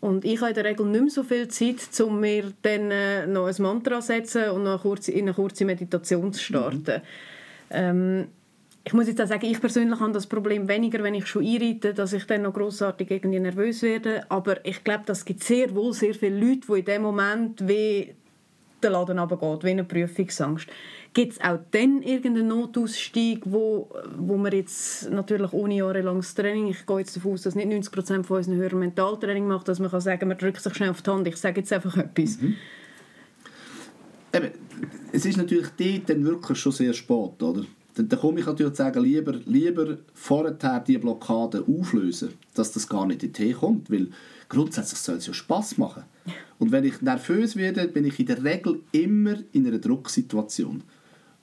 [0.00, 3.26] und ich habe in der Regel nicht mehr so viel Zeit, um mir dann äh,
[3.26, 7.02] noch ein Mantra zu setzen und noch eine kurze, in eine kurze Meditation zu starten.
[7.70, 8.28] Ähm,
[8.84, 11.92] ich muss jetzt auch sagen, ich persönlich habe das Problem weniger, wenn ich schon einreite,
[11.92, 14.24] dass ich dann noch grossartig irgendwie nervös werde.
[14.30, 18.14] Aber ich glaube, das gibt sehr wohl sehr viele Leute, die in dem Moment wie
[18.82, 20.66] der Laden runtergeht, wie eine Prüfungsangst.
[21.12, 26.86] Gibt es auch dann irgendeinen Notausstieg, wo, wo man jetzt natürlich ohne jahrelanges Training, ich
[26.86, 30.00] gehe jetzt davon aus, dass nicht 90% von unseren Hörern Mentaltraining macht, dass man kann
[30.00, 32.38] sagen, man drückt sich schnell auf die Hand, ich sage jetzt einfach etwas.
[34.32, 34.50] Eben,
[35.12, 37.64] es ist natürlich dort dann wirklich schon sehr spät, oder?
[38.00, 42.88] Dann, dann komme ich natürlich zu sagen, lieber, lieber vorher die Blockade auflösen, dass das
[42.88, 44.08] gar nicht in die kommt, weil
[44.48, 46.04] grundsätzlich soll es ja Spass machen.
[46.58, 50.82] Und wenn ich nervös werde, bin ich in der Regel immer in einer Drucksituation.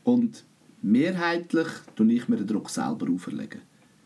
[0.04, 0.46] Und
[0.82, 3.62] mehrheitlich tue ich mir den Druck selber auferlegen.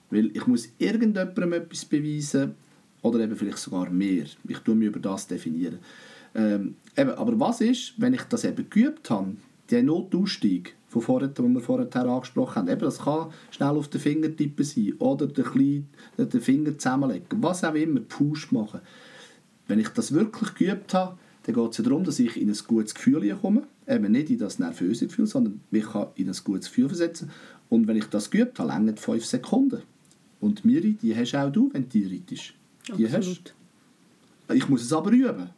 [0.10, 2.56] Weil ich muss irgendjemandem etwas beweisen
[3.02, 4.26] oder eben vielleicht sogar mehr.
[4.46, 5.80] Ich tue mich über das definieren.
[6.36, 9.38] Ähm, eben, aber was ist, wenn ich das eben geübt habe,
[9.70, 14.02] der Notausstieg, von vorher, den wir vorher angesprochen haben, eben, das kann schnell auf den
[14.02, 18.82] Finger tippen sein oder den, kleinen, den Finger zusammenlegen, was auch immer, Push machen.
[19.68, 22.58] Wenn ich das wirklich geübt habe, dann geht es ja darum, dass ich in ein
[22.68, 26.68] gutes Gefühl komme, eben nicht in das nervöse Gefühl, sondern ich kann in ein gutes
[26.68, 27.32] Gefühl versetzen
[27.70, 29.84] Und wenn ich das geübt habe, länger 5 Sekunden.
[30.42, 32.54] Und Miri, die hast auch du, wenn du die reitest.
[32.98, 33.54] Die Absolut.
[34.50, 34.56] hast.
[34.58, 35.52] Ich muss es aber üben.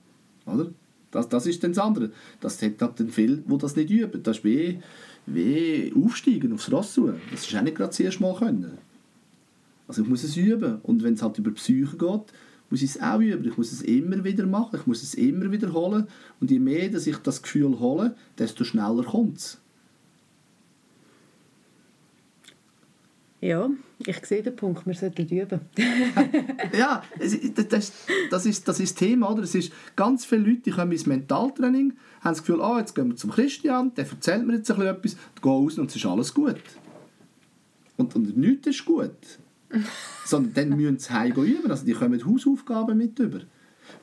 [0.45, 0.69] Oder?
[1.09, 2.11] Das, das ist dann das andere.
[2.39, 4.21] Das hat halt dann viele, die das nicht üben.
[4.23, 4.79] Das ist wie,
[5.25, 7.13] wie aufsteigen aufs Ross zu.
[7.31, 8.77] Das ist auch nicht gerade das erste Mal können.
[9.87, 10.79] Also ich muss es üben.
[10.83, 12.33] Und wenn es halt über die Psyche geht,
[12.69, 13.47] muss ich es auch üben.
[13.47, 14.79] Ich muss es immer wieder machen.
[14.79, 16.07] Ich muss es immer wiederholen.
[16.39, 19.59] Und je mehr dass ich das Gefühl hole, desto schneller kommt es.
[23.43, 25.59] Ja, ich sehe den Punkt, wir sollten üben.
[26.77, 27.03] ja,
[27.67, 27.91] das,
[28.29, 29.29] das, ist, das ist das Thema.
[29.29, 29.43] Oder?
[29.43, 33.09] Es ist ganz viele Leute, die kommen ins Mentaltraining, haben das Gefühl, ah, jetzt gehen
[33.09, 36.05] wir zum Christian, der erzählt mir jetzt ein bisschen etwas, gehen raus und es ist
[36.05, 36.61] alles gut.
[37.97, 39.11] Und, und nichts ist gut.
[40.25, 41.69] Sondern dann müssen sie heim üben.
[41.69, 43.41] Also die kommen Hausaufgaben mit über.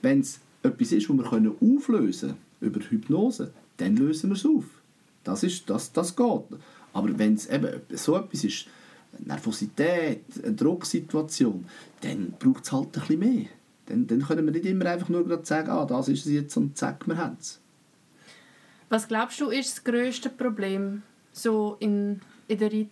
[0.03, 4.45] Wenn es etwas ist, das wir können auflösen können, über Hypnose, dann lösen wir es
[4.45, 4.67] auf.
[5.25, 6.45] Das, ist, das, das geht.
[6.93, 8.67] Aber wenn es eben so etwas ist,
[9.19, 11.67] Nervosität, eine Drucksituation,
[12.01, 13.47] dann braucht es halt ein bisschen mehr.
[13.87, 16.57] Dann, dann können wir nicht immer einfach nur gerade sagen, ah, das ist es jetzt
[16.57, 17.61] und zack, wir haben es.
[18.89, 22.89] Was glaubst du, ist das grösste Problem so in, in den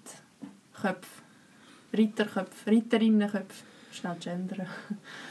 [0.80, 1.22] Reitköpfen?
[1.92, 3.68] Reiterköpfen, Reiterinnenköpfen.
[3.90, 4.66] Schnell gendern.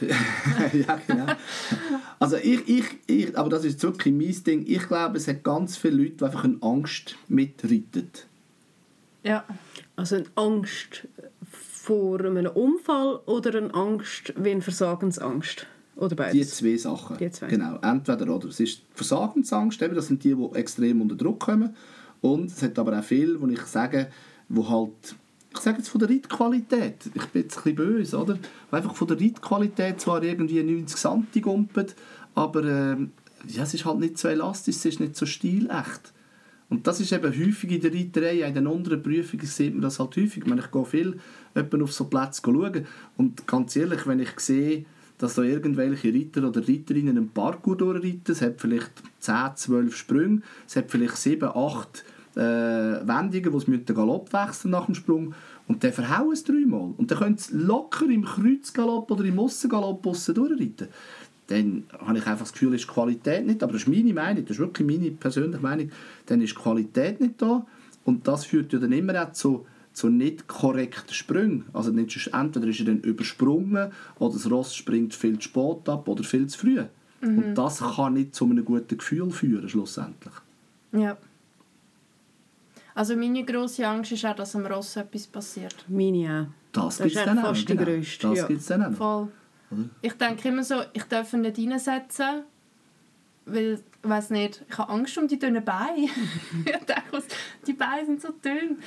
[0.00, 1.26] ja, genau.
[2.18, 5.76] Also ich, ich, ich, aber das ist wirklich mein Ding, ich glaube, es hat ganz
[5.76, 8.10] viele Leute, die einfach eine Angst mitreiten.
[9.22, 9.44] Ja.
[9.98, 11.08] Also eine Angst
[11.50, 15.66] vor einem Unfall oder eine Angst wie eine Versagensangst?
[15.96, 16.56] Oder Die beides?
[16.56, 17.18] zwei Sachen.
[17.18, 17.48] Die zwei.
[17.48, 18.46] Genau, entweder oder.
[18.46, 21.74] Es ist die Versagensangst, eben, das sind die, die extrem unter Druck kommen.
[22.20, 24.08] Und es hat aber auch viele, wo ich sage,
[24.48, 25.16] wo halt,
[25.52, 28.38] ich sage jetzt von der Reitqualität, ich bin jetzt ein bisschen böse, oder?
[28.70, 31.96] Wo einfach von der Reitqualität zwar irgendwie 90 Santi gumpet,
[32.36, 33.10] aber ähm,
[33.48, 36.12] ja, es ist halt nicht so elastisch, es ist nicht so stilecht.
[36.70, 39.98] Und das ist eben häufig in der Reiterei, in den unteren Prüfungen sieht man das
[39.98, 40.38] halt häufig.
[40.38, 41.18] Ich, meine, ich gehe viel
[41.54, 44.84] auf so Plätze schauen und ganz ehrlich, wenn ich sehe,
[45.16, 50.42] dass da irgendwelche Reiter oder Reiterinnen einen Parkour durchreiten, es hat vielleicht 10, 12 Sprünge,
[50.66, 52.04] es hat vielleicht 7, 8
[52.36, 55.34] äh, Wendungen, wo sie den Galopp wechseln nach dem Sprung
[55.66, 56.94] und dann verhauen es dreimal.
[56.96, 60.88] Und dann können sie locker im Kreuzgalopp oder im Aussengalopp aussen durchreiten
[61.48, 64.44] dann habe ich einfach das Gefühl, ist die Qualität nicht, aber das ist meine Meinung,
[64.44, 65.90] das ist wirklich meine persönliche Meinung,
[66.26, 67.66] dann ist die Qualität nicht da
[68.04, 71.64] und das führt ja dann immer auch zu, zu nicht korrekten Sprüngen.
[71.72, 76.06] Also nicht, entweder ist er dann übersprungen oder das Ross springt viel zu spät ab
[76.08, 76.82] oder viel zu früh.
[77.20, 80.34] Und das kann nicht zu einem guten Gefühl führen, schlussendlich.
[80.92, 81.16] ja.
[82.94, 85.84] Also meine grosse Angst ist auch, dass am Ross etwas passiert.
[85.88, 86.54] Meine auch.
[86.72, 87.42] Das, Das gibt ist es dann auch.
[87.46, 87.84] fast die genau.
[87.84, 88.46] Das ja.
[88.48, 88.92] gibt's dann auch.
[88.96, 89.28] Voll.
[90.02, 92.42] Ich denke immer so, ich darf ihn nicht reinsetzen,
[93.44, 96.04] weil, ich weiß nicht, ich habe Angst um die dünnen Beine.
[96.64, 97.26] ich denke, was-
[97.66, 98.78] die Beine sind so dünn.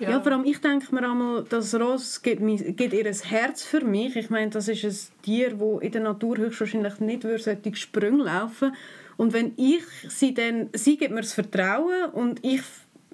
[0.00, 0.20] Ja.
[0.20, 3.84] vor allem ich denke mir einmal, das Ross gibt, mi- gibt ihr ein Herz für
[3.84, 4.16] mich.
[4.16, 8.24] Ich meine, das ist ein Tier, das in der Natur höchstwahrscheinlich nicht würde solche Sprünge
[8.24, 8.74] laufen
[9.16, 12.62] Und wenn ich sie dann, sie gibt mir das Vertrauen und ich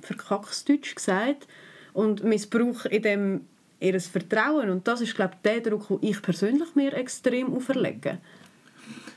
[0.00, 1.46] verkacke es deutsch gesagt
[1.92, 3.40] und missbrauche in dem
[3.82, 4.70] ihr Vertrauen.
[4.70, 8.18] Und das ist, glaube ich, der Druck, den ich persönlich mir extrem auferlege.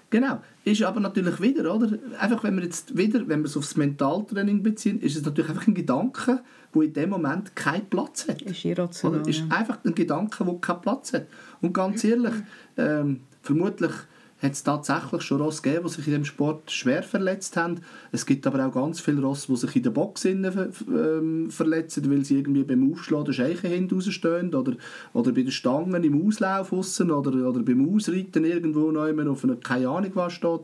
[0.09, 0.41] Genau.
[0.63, 1.97] Ist aber natürlich wieder, oder?
[2.19, 5.67] Einfach, wenn wir jetzt wieder, wenn wir es aufs Mentaltraining beziehen, ist es natürlich einfach
[5.67, 6.41] ein Gedanke,
[6.73, 8.41] der in dem Moment keinen Platz hat.
[8.41, 9.21] Ist irrational.
[9.21, 9.29] Oder?
[9.29, 11.27] Ist einfach ein Gedanke, der keinen Platz hat.
[11.61, 12.33] Und ganz ehrlich,
[12.77, 13.91] ähm, vermutlich
[14.45, 17.81] hat es tatsächlich schon Ross gegeben, die sich in dem Sport schwer verletzt haben.
[18.11, 22.09] Es gibt aber auch ganz viele Ross, die sich in der Box ver ähm, verletzen,
[22.09, 24.73] weil sie irgendwie beim Aufschlagen der Scheichenhand rausstehen oder,
[25.13, 29.43] oder bei den Stangen im Auslauf aussen oder, oder beim Ausreiten irgendwo noch jemand auf
[29.43, 30.61] einer keine Ahnung was steht.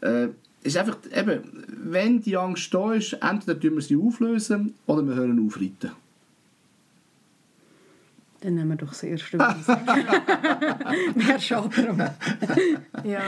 [0.00, 0.28] Äh,
[0.62, 1.40] ist einfach, eben,
[1.84, 5.90] wenn die Angst da ist, entweder tun wir sie auflösen oder wir hören auf reiten.
[8.42, 9.38] Dann nehmen wir doch das erste
[11.38, 12.00] schade drum.
[13.04, 13.20] Ja.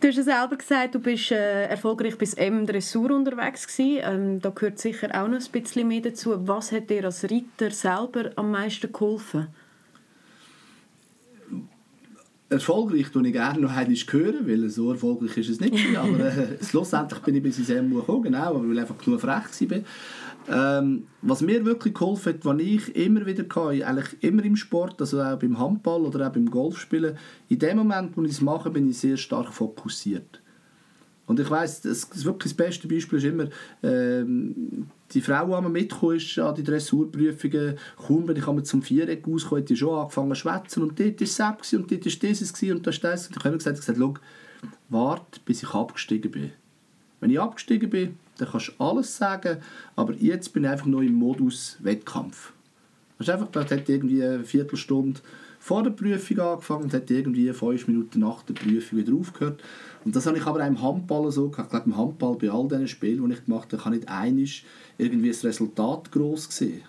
[0.00, 4.02] Du hast ja selber gesagt, du bist äh, erfolgreich bis M Dressur unterwegs gewesen.
[4.04, 6.46] Ähm, da gehört sicher auch noch ein bisschen mehr dazu.
[6.46, 9.48] Was hat dir als Reiter selber am meisten geholfen?
[12.54, 15.96] erfolgreich tue ich gerne noch einmal hören, weil so erfolgreich ist es nicht.
[15.96, 19.70] Aber äh, schlussendlich bin ich bis ins MU gekommen, genau, weil ich einfach genug frech
[19.70, 19.78] war.
[20.48, 25.00] Ähm, was mir wirklich geholfen hat, was ich immer wieder hatte, eigentlich immer im Sport,
[25.00, 27.16] also auch beim Handball oder auch beim Golfspielen,
[27.48, 30.40] in dem Moment, wo ich es mache, bin ich sehr stark fokussiert.
[31.26, 33.48] Und ich weiss, das, das wirklich das beste Beispiel ist immer,
[33.82, 39.26] ähm, die Frau, die mitgekommen ist an die Dressurprüfungen, kaum bin ich einmal zum Viereck
[39.26, 42.62] rausgekommen, hat die schon angefangen zu schwätzen und dort war es und dort war dieses
[42.62, 43.26] und das ist das.
[43.28, 44.14] Und ich habe gesagt, gesagt «Schau,
[44.90, 46.52] warte, bis ich abgestiegen bin.
[47.20, 49.58] Wenn ich abgestiegen bin, dann kannst du alles sagen,
[49.96, 52.52] aber jetzt bin ich einfach noch im Modus Wettkampf.
[53.18, 55.20] Das, einfach, das hat irgendwie eine Viertelstunde
[55.60, 59.62] vor der Prüfung angefangen und hat irgendwie fünf Minuten nach der Prüfung wieder aufgehört.
[60.04, 61.68] Und das habe ich aber auch im Handball so gehabt.
[61.68, 64.64] Ich glaube, im Handball, bei all diesen Spielen, die ich gemacht habe, kann nicht einisch
[64.98, 66.82] irgendwie das Resultat groß gesehen.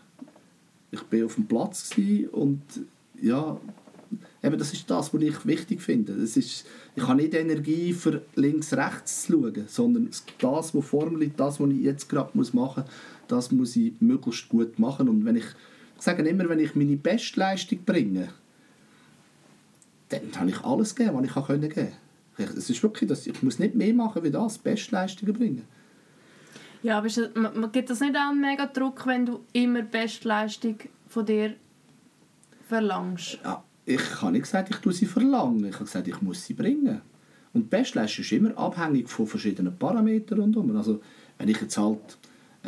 [0.91, 1.91] Ich war auf dem Platz
[2.31, 2.61] und
[3.21, 3.57] ja,
[4.45, 6.13] eben das ist das, was ich wichtig finde.
[6.13, 11.09] Das ist, ich habe nicht Energie für links, rechts zu schauen, sondern das, was vor
[11.09, 12.83] mir liegt, das, was ich jetzt gerade machen muss,
[13.27, 15.09] das muss ich möglichst gut machen.
[15.09, 15.45] Und wenn ich,
[15.97, 18.29] ich sage immer, wenn ich meine Bestleistung bringe,
[20.09, 21.91] dann habe ich alles gegeben, was ich geben konnte.
[22.37, 25.63] Es ist wirklich, dass ich muss nicht mehr machen wie das, Bestleistungen bringen.
[26.83, 30.77] Ja, aber man, man gibt das nicht auch einen mega Druck, wenn du immer Bestleistung
[31.07, 31.55] von dir
[32.67, 33.39] verlangst?
[33.43, 35.65] Ja, ich habe nicht gesagt, ich tue sie verlangen.
[35.65, 37.01] Ich habe gesagt, ich muss sie bringen.
[37.53, 40.75] Und die Bestleistung ist immer abhängig von verschiedenen Parametern rundherum.
[40.75, 40.99] Also,
[41.37, 42.17] wenn ich jetzt halt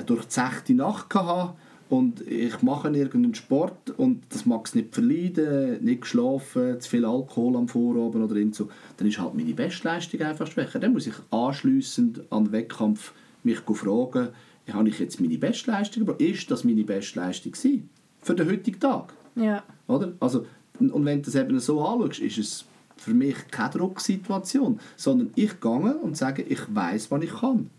[0.05, 1.55] durch die sechste Nacht habe
[1.89, 7.05] und ich mache irgendeinen Sport und das mag es nicht verleiden, nicht geschlafen, zu viel
[7.05, 10.79] Alkohol am Vorabend oder irgend so, dann ist halt meine Bestleistung einfach schwächer.
[10.79, 14.29] Dann muss ich anschliessend an den Wettkampf mich fragen,
[14.71, 16.21] habe ich jetzt meine Bestleistung gebracht?
[16.21, 17.89] Ist das meine Bestleistung gewesen?
[18.21, 19.13] Für den heutigen Tag?
[19.35, 19.63] Ja.
[19.87, 20.13] Oder?
[20.19, 20.45] Also,
[20.79, 22.65] und wenn du das eben so anschaust, ist es
[22.97, 27.69] für mich keine Drucksituation, sondern ich gehe und sage, ich weiß, was ich kann.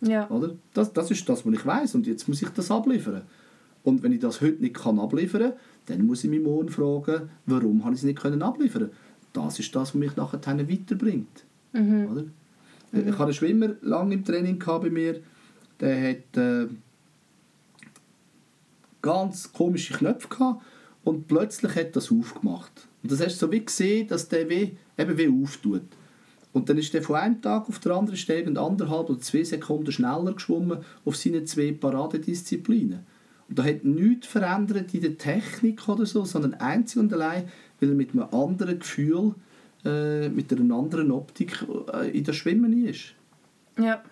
[0.00, 0.28] Ja.
[0.30, 0.52] Oder?
[0.74, 3.22] Das, das ist das, was ich weiß und jetzt muss ich das abliefern.
[3.84, 5.52] Und wenn ich das heute nicht kann abliefern kann,
[5.86, 8.90] dann muss ich mich morgen fragen, warum habe ich es nicht können abliefern
[9.32, 11.44] Das ist das, was mich nachher weiterbringt.
[11.72, 12.08] Mhm.
[12.10, 12.22] Oder?
[12.92, 13.08] Mhm.
[13.08, 15.20] Ich hatte einen Schwimmer lange im Training bei mir,
[15.80, 16.68] der hat äh,
[19.00, 20.62] ganz komische Knöpfe gehabt
[21.04, 22.88] und plötzlich hat das aufgemacht.
[23.02, 25.82] Und das hast du so wie gesehen, dass der wie, eben wie auftut.
[26.52, 29.90] Und dann ist der von einem Tag auf den anderen Stelle anderthalb oder zwei Sekunden
[29.90, 33.00] schneller geschwommen auf seine zwei Paradedisziplinen.
[33.48, 37.48] Und da hat nichts verändert in der Technik oder so, sondern einzig und allein,
[37.80, 39.34] weil er mit einem anderen Gefühl,
[39.84, 43.14] äh, mit einer anderen Optik äh, in das Schwimmen ist.
[43.78, 44.02] Ja.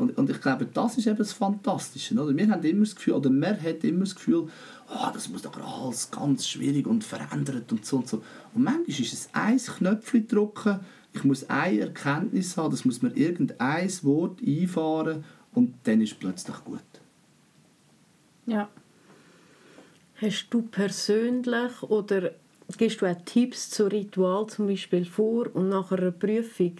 [0.00, 2.14] Und, und ich glaube, das ist eben das Fantastische.
[2.14, 2.34] Oder?
[2.34, 4.48] Wir haben immer das Gefühl, oder man hat immer das Gefühl,
[4.88, 8.22] oh, das muss doch alles ganz schwierig und verändert und so und so.
[8.54, 10.80] Und manchmal ist es ein Knöpfchen drücken,
[11.12, 16.18] ich muss eine Erkenntnis haben, das muss mir irgendein Wort einfahren und dann ist es
[16.18, 16.80] plötzlich gut.
[18.46, 18.68] Ja.
[20.16, 22.30] Hast du persönlich oder
[22.78, 26.76] gibst du auch Tipps zu Ritual zum Beispiel vor und nach einer Prüfung?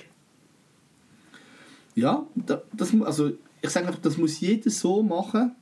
[2.01, 5.53] Ja, das, also ich sage einfach, das muss jeder so machen,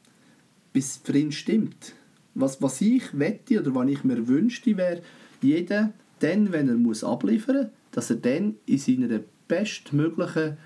[0.73, 1.95] bis es für ihn stimmt.
[2.35, 5.03] Was, was ich wette oder was ich mir wünschte, wäre,
[5.43, 10.57] jeder dann, wenn er muss abliefern muss, dass er dann in seiner bestmöglichen,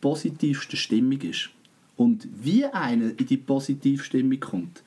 [0.00, 1.50] positivsten Stimmung ist.
[1.96, 4.82] Und wie einer in die positive Stimmung kommt.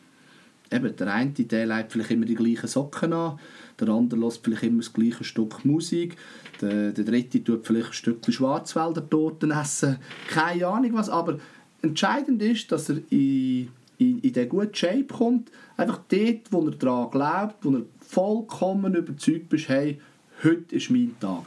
[0.71, 3.39] Eben, der eine der legt vielleicht immer die gleichen Socken an,
[3.79, 6.17] der andere lässt vielleicht immer das gleiche Stück Musik,
[6.61, 11.39] der, der dritte tut vielleicht ein Stückchen Schwarzwälder Torten essen, keine Ahnung was, aber
[11.81, 16.71] entscheidend ist, dass er in, in, in den guten Shape kommt, einfach dort, wo er
[16.71, 20.01] daran glaubt, wo er vollkommen überzeugt ist, hey,
[20.43, 21.45] heute ist mein Tag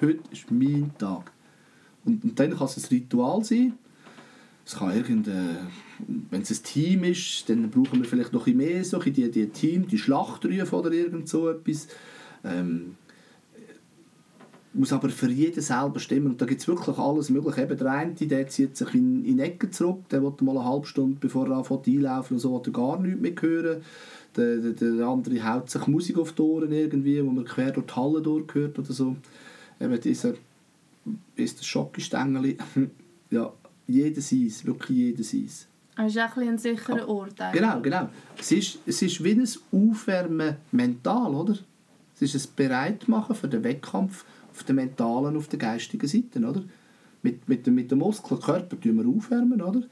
[0.00, 1.32] heute ist mein Tag.
[2.04, 3.74] Und, und dann kann es ein Ritual sein.
[4.66, 5.58] Es kann irgendein,
[6.30, 9.48] wenn es ein Team ist, dann brauchen wir vielleicht noch ein mehr so die, die
[9.48, 11.86] Team, die Schlachtrufe oder irgend so etwas.
[12.44, 12.96] Ähm,
[14.72, 16.32] muss aber für jeden selber stimmen.
[16.32, 17.62] Und da gibt es wirklich alles Mögliche.
[17.62, 20.86] Eben der eine, der zieht sich in, in Ecken zurück, der will mal eine halbe
[20.86, 23.82] Stunde, bevor er anfängt einlaufen und so, will gar nichts mehr hören.
[24.36, 27.86] Der, der, der andere haut sich Musik auf die Ohren irgendwie, wo man quer durch
[27.86, 29.16] die Halle durchhört oder so
[29.80, 30.34] eben dieser
[31.36, 32.56] ist das Schokostängel,
[33.30, 33.52] ja,
[33.86, 35.66] jeder seins, wirklich jeder seins.
[35.98, 37.40] Es ist auch ein, sicherer Ort.
[37.40, 37.62] Eigentlich.
[37.62, 38.08] Genau, genau.
[38.38, 41.56] Es ist, es ist wie ein Aufwärmen mental, oder?
[42.14, 46.62] Es ist ein Bereitmachen für den Wettkampf auf der mentalen auf der geistigen Seite, oder?
[47.22, 49.82] Mit, mit, mit dem Muskelkörper tun wir aufwärmen, oder?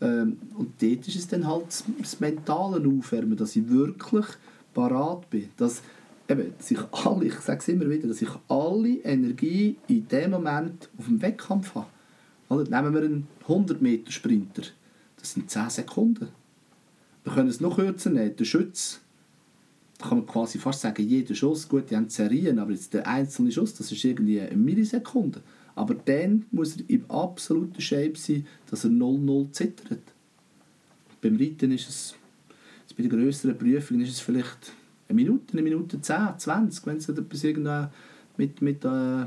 [0.00, 4.26] Ähm, und dort ist es dann halt das, das mentale Aufwärmen, dass ich wirklich
[4.74, 5.82] parat bin, dass
[6.28, 10.32] eben, dass ich alle, ich sage es immer wieder, dass ich alle Energie in dem
[10.32, 11.86] Moment auf dem Wettkampf habe.
[12.52, 12.64] Oder?
[12.64, 14.62] Nehmen wir einen 100-Meter-Sprinter.
[15.18, 16.28] Das sind 10 Sekunden.
[17.24, 18.36] Wir können es noch kürzer nehmen.
[18.36, 19.00] Der Schütz,
[19.98, 23.06] da kann man quasi fast sagen, jeder Schuss, gut, die haben Serien, aber jetzt der
[23.06, 25.42] einzelne Schuss, das ist irgendwie eine Millisekunde.
[25.74, 30.02] Aber dann muss er im absoluten Shape sein, dass er 0-0 zittert.
[31.20, 32.14] Beim Reiten ist es,
[32.96, 34.72] bei der größeren Prüfung ist es vielleicht
[35.08, 37.42] eine Minute, eine Minute 10, 20, wenn es etwas
[38.36, 39.26] mit, mit, äh,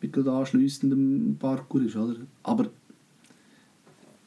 [0.00, 1.96] mit anschliessendem Parkour ist.
[1.96, 2.16] Oder?
[2.42, 2.70] Aber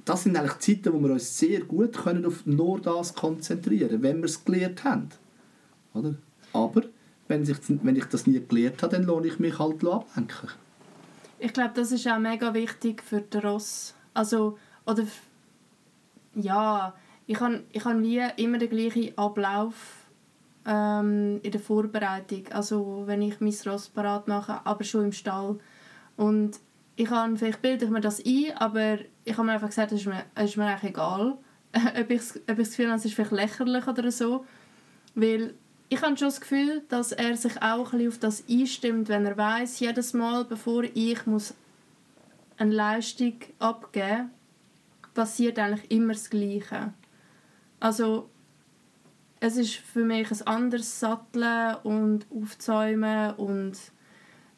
[0.05, 4.17] das sind eigentlich Zeiten, wo wir uns sehr gut können auf nur das konzentrieren wenn
[4.17, 5.09] wir es gelernt haben.
[5.93, 6.15] Oder?
[6.53, 6.83] Aber
[7.27, 10.49] wenn ich, wenn ich das nie gelernt habe, dann lohne ich mich halt ablenken.
[11.39, 13.95] Ich glaube, das ist auch mega wichtig für den Ross.
[14.13, 15.05] Also, oder
[16.35, 16.93] ja,
[17.25, 20.00] ich habe ich hab wie immer den gleichen Ablauf
[20.65, 22.43] ähm, in der Vorbereitung.
[22.51, 25.59] Also wenn ich mein Ross parat mache, aber schon im Stall.
[26.17, 26.59] Und
[26.95, 30.01] ich habe, vielleicht bilde ich mir das ein, aber ich habe mir einfach gesagt, es
[30.01, 31.37] ist mir, ist mir eigentlich egal,
[31.99, 34.45] ob ich, ob ich das Gefühl habe, es ist vielleicht lächerlich oder so.
[35.15, 35.53] Weil
[35.89, 39.37] ich habe schon das Gefühl, dass er sich auch ein auf das einstimmt, wenn er
[39.37, 41.53] weiß, jedes Mal, bevor ich muss
[42.57, 46.93] eine Leistung abgeben muss, passiert eigentlich immer das Gleiche.
[47.79, 48.29] Also
[49.41, 53.73] es ist für mich ein anderes Satteln und Aufzäumen und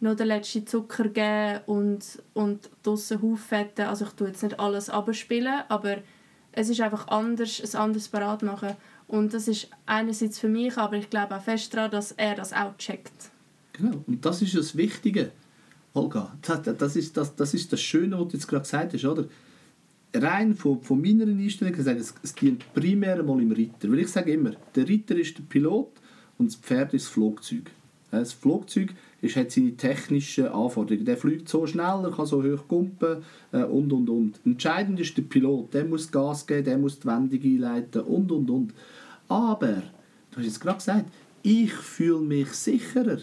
[0.02, 3.86] noch den letzten Zucker geben und, und draussen Hauffetten.
[3.86, 6.00] Also ich tue jetzt nicht alles abspielen, aber
[6.52, 8.76] es ist einfach anders, ein anderes Parat machen.
[9.08, 12.52] Und das ist einerseits für mich, aber ich glaube auch fest daran, dass er das
[12.52, 13.32] auch checkt.
[13.72, 15.32] Genau, und das ist das Wichtige,
[15.94, 16.36] Olga.
[16.42, 19.26] Das ist das, das, ist das Schöne, was du jetzt gerade gesagt hast, oder?
[20.14, 23.92] Rein von, von meiner Einstellung gesagt, es, es dient primär mal im Ritter.
[23.92, 25.92] Weil ich sage immer, der Ritter ist der Pilot
[26.38, 27.72] und das Pferd ist das Flugzeug.
[28.12, 31.06] Das Flugzeug ist, hat seine technischen Anforderungen.
[31.06, 34.40] Der fliegt so schnell, er kann so hoch kumpen äh, und und und.
[34.46, 35.74] Entscheidend ist der Pilot.
[35.74, 38.74] Der muss Gas geben, der muss die Wendung einleiten und und und.
[39.28, 39.82] Aber,
[40.32, 41.06] du hast jetzt gerade gesagt,
[41.42, 43.20] ich fühle mich sicherer.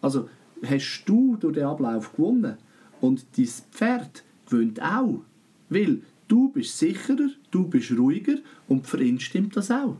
[0.00, 0.28] Also
[0.66, 2.56] hast du durch den Ablauf gewonnen
[3.00, 5.20] und dein Pferd gewöhnt auch.
[5.68, 8.36] Weil Du bist sicherer, du bist ruhiger
[8.68, 9.96] und für ihn stimmt das auch.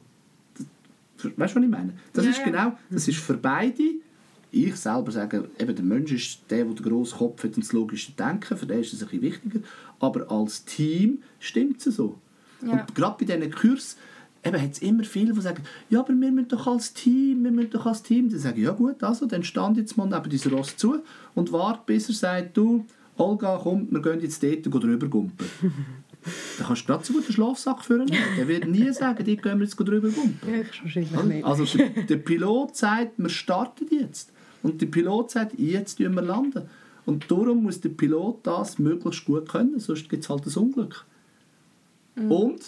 [1.23, 1.95] Weißt du, was ich meine?
[2.13, 3.83] Das ja, ist genau, das ist für beide.
[4.51, 7.73] Ich selber sage, eben der Mensch ist der, der den grossen Kopf hat und das
[7.73, 9.61] logische Denken, für den ist das ein bisschen wichtiger.
[9.99, 12.19] Aber als Team stimmt es so.
[12.63, 12.73] Ja.
[12.73, 13.99] Und gerade bei diesen Kursen
[14.45, 17.51] eben hat es immer viele, die sagen, ja, aber wir müssen doch als Team, wir
[17.51, 18.29] müssen doch als Team.
[18.29, 21.03] Dann sage ich, ja gut, also, dann stand jetzt mal neben diesem Ross zu
[21.35, 22.85] und warte, bis er sagt, du,
[23.17, 25.47] Olga, komm, wir gehen jetzt dort drüber gumpen.
[26.59, 28.11] Dann kannst du gerade so gut einen Schlafsack führen.
[28.37, 30.39] Der wird nie sagen, die gehen wir jetzt drüber rum.
[30.47, 31.45] Ja, ich wahrscheinlich nicht.
[31.45, 34.33] Also der, der Pilot sagt, wir starten jetzt.
[34.63, 36.63] Und der Pilot sagt, jetzt wir landen.
[37.07, 41.05] Und darum muss der Pilot das möglichst gut können, sonst gibt es halt ein Unglück.
[42.17, 42.33] Mhm.
[42.33, 42.63] Und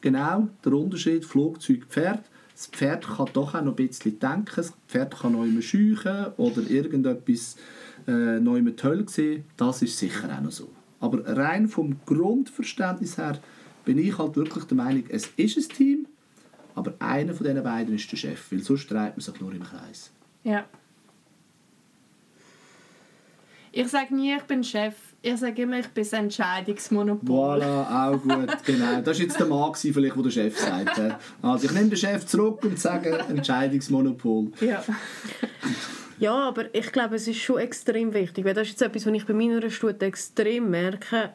[0.00, 2.24] genau der Unterschied Flugzeug-Pferd.
[2.54, 4.50] Das Pferd kann doch auch noch ein bisschen denken.
[4.56, 7.56] Das Pferd kann noch immer scheuchen oder irgendetwas
[8.06, 9.44] äh, noch immer toll sehen.
[9.56, 10.68] Das ist sicher auch noch so.
[11.00, 13.38] Aber rein vom Grundverständnis her
[13.84, 16.06] bin ich halt wirklich der Meinung, es ist ein Team,
[16.74, 19.62] aber einer von diesen beiden ist der Chef, weil sonst dreht man sich nur im
[19.62, 20.10] Kreis.
[20.44, 20.64] Ja.
[23.72, 24.94] Ich sage nie, ich bin Chef.
[25.20, 27.60] Ich sage immer, ich bin das Entscheidungsmonopol.
[27.60, 29.00] Voilà, auch gut, genau.
[29.02, 31.00] Das war jetzt der Mann, vielleicht, der der Chef sagt.
[31.42, 34.52] Also ich nehme den Chef zurück und sage Entscheidungsmonopol.
[34.60, 34.84] Ja.
[36.18, 39.14] Ja, aber ich glaube, es ist schon extrem wichtig, weil das ist jetzt etwas, was
[39.14, 41.32] ich bei meiner Studie extrem merke.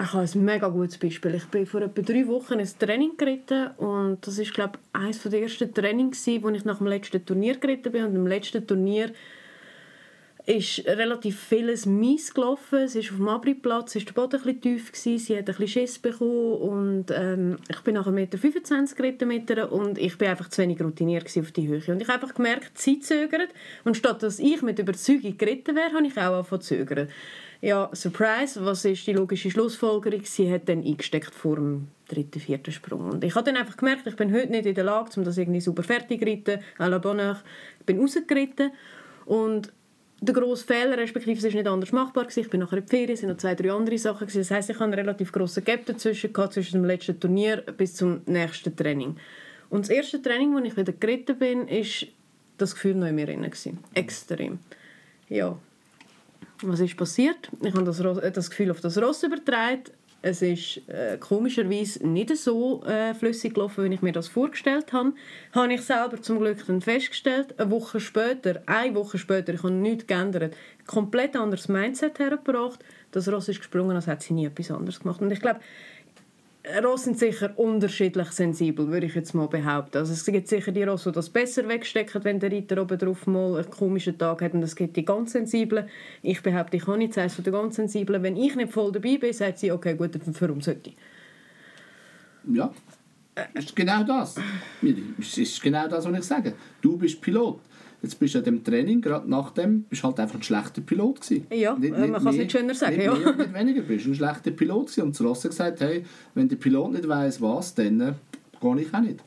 [0.00, 1.34] Ich habe ein mega gutes Beispiel.
[1.34, 5.22] Ich bin vor etwa drei Wochen ein Training geritten und das ist, glaube ich, eines
[5.22, 8.04] der ersten Trainings, wo ich nach dem letzten Turnier geritten bin.
[8.04, 9.10] Und im letzten Turnier
[10.50, 12.80] ist relativ vieles mies gelaufen.
[12.80, 15.68] Es ist auf dem Abriplatz, ist der Boden ein tief gewesen, sie hat ein bisschen
[15.68, 20.28] Schiss bekommen und ähm, ich bin nach 1,25 Meter geritten mit ihr und ich bin
[20.28, 21.82] einfach zu wenig routiniert auf die Höhe.
[21.88, 23.50] Und ich habe einfach gemerkt, sie zögert
[23.84, 27.08] und statt dass ich mit Überzeugung geritten wäre, habe ich auch angefangen zu zögern.
[27.60, 30.22] Ja, Surprise, was ist die logische Schlussfolgerung?
[30.24, 33.10] Sie hat dann eingesteckt vor dem dritten, vierten Sprung.
[33.10, 35.36] Und ich habe dann einfach gemerkt, ich bin heute nicht in der Lage, um das
[35.36, 37.40] irgendwie super fertig zu reiten, à la Bonheur.
[37.80, 38.72] Ich bin rausgeritten
[39.26, 39.72] und
[40.20, 42.40] der grosse Fehler, respektive es ist nicht anders machbar gewesen.
[42.40, 44.40] Ich bin nachher in die Ferien, es sind noch zwei, drei andere Sachen gewesen.
[44.40, 47.94] Das heisst, ich hatte einen relativ grossen Gap dazwischen, gehabt, zwischen dem letzten Turnier bis
[47.96, 49.16] zum nächsten Training.
[49.70, 52.06] Und das erste Training, wo ich wieder geritten bin, ist
[52.58, 53.48] das Gefühl noch in mir drin.
[53.94, 54.58] Extrem.
[55.28, 55.56] Ja.
[56.62, 57.48] Was ist passiert?
[57.62, 59.84] Ich habe das, äh, das Gefühl auf das Ross übertragen.
[60.22, 65.12] Es ist äh, komischerweise nicht so äh, flüssig gelaufen, wie ich mir das vorgestellt habe.
[65.52, 67.58] Habe ich selber zum Glück dann festgestellt.
[67.58, 70.54] Eine Woche später, eine Woche später, ich habe nichts geändert,
[70.86, 72.84] komplett anderes Mindset hergebracht.
[73.12, 75.22] Das Ross ist gesprungen, als hätte sie nie etwas anderes gemacht.
[75.22, 75.60] Und ich glaube,
[76.82, 79.96] Ross sind sicher unterschiedlich sensibel, würde ich jetzt mal behaupten.
[79.96, 83.26] Also es gibt sicher die Ross, die das besser wegstecken, wenn der Reiter oben drauf
[83.26, 84.52] mal einen komischen Tag hat.
[84.52, 85.88] Und es gibt die ganz sensiblen.
[86.22, 88.22] Ich behaupte, ich habe nicht eins von den ganz sensiblen.
[88.22, 90.96] Wenn ich nicht voll dabei bin, sagt sie, okay, gut, warum sollte ich?
[92.52, 92.70] Ja,
[93.54, 94.36] es ist genau das.
[95.18, 96.54] Es ist genau das, was ich sage.
[96.82, 97.60] Du bist Pilot.
[98.02, 101.20] Jetzt bist du an dem Training, gerade nach dem, bist halt einfach ein schlechter Pilot
[101.20, 101.46] gewesen.
[101.52, 103.14] Ja, äh, man kann es nicht schöner sagen, nicht ja.
[103.14, 105.02] Mehr, nicht weniger, bist ein schlechter Pilot gewesen.
[105.02, 108.12] Und Ross hat gesagt, hey, wenn der Pilot nicht weiss, was, dann äh,
[108.60, 109.20] gehe ich auch nicht.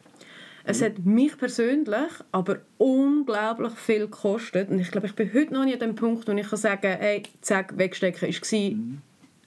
[0.65, 4.69] Es hat mich persönlich aber unglaublich viel gekostet.
[4.69, 6.82] Und ich glaube, ich bin heute noch nicht an dem Punkt, wo ich kann sagen
[6.82, 9.01] kann, hey, zack, wegstecken war mhm.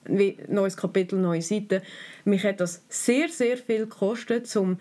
[0.05, 1.81] wie neues Kapitel, neue Seite.
[2.23, 4.77] Mich hat das sehr, sehr viel gekostet, um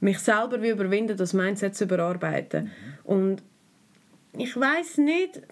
[0.00, 2.64] mich selber wie überwinden, das Mindset zu überarbeiten.
[2.64, 2.70] Mhm.
[3.04, 3.42] Und
[4.32, 5.42] ich weiß nicht,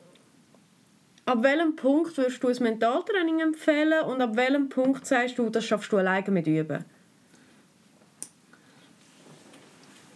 [1.24, 5.64] ab welchem Punkt würdest du ein Mentaltraining empfehlen und ab welchem Punkt sagst du, das
[5.64, 6.84] schaffst du alleine mit Üben?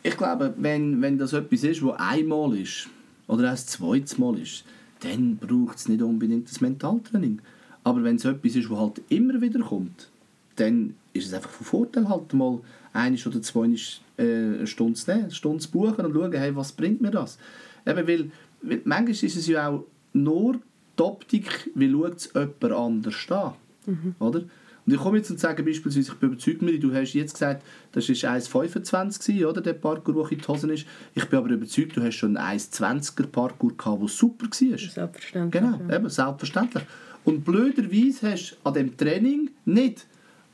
[0.02, 2.88] Ich glaube, wenn, wenn das etwas ist, was einmal ist
[3.28, 4.64] oder ein zweites Mal ist,
[5.00, 7.40] dann braucht es nicht unbedingt das Mentaltraining.
[7.84, 10.08] Aber wenn es etwas ist, was halt immer wieder kommt,
[10.56, 12.60] dann ist es einfach von Vorteil, halt mal
[12.92, 16.72] eine oder zwei äh, eine Stunde zu nehmen, Stunde zu buchen und schauen, hey, was
[16.72, 17.38] bringt mir das?
[17.86, 18.30] Eben, weil
[18.62, 20.60] manchmal ist es ja auch nur
[20.98, 23.52] die Optik, wie schaut es jemand anders an.
[23.86, 24.14] Mhm.
[24.18, 24.42] Oder?
[24.84, 27.62] Und ich komme jetzt und sage beispielsweise, ich bin überzeugt, Miri, du hast jetzt gesagt,
[27.92, 30.86] das war 1,25 oder, der Parkour, der in die Hosen ist.
[31.14, 34.78] Ich bin aber überzeugt, du hast schon einen 1,20er Parkour gehabt, der super war.
[34.78, 35.62] Selbstverständlich.
[35.62, 35.96] Genau, ja.
[35.96, 36.84] eben, selbstverständlich.
[37.24, 40.06] Und blöderweise hast du an dem Training nicht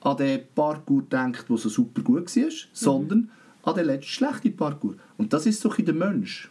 [0.02, 2.50] an den Parkour gedacht, der so super gut war, mhm.
[2.72, 3.30] sondern
[3.62, 4.96] an den letzten schlechten Parkour.
[5.16, 6.50] Und das ist so ein der Mensch.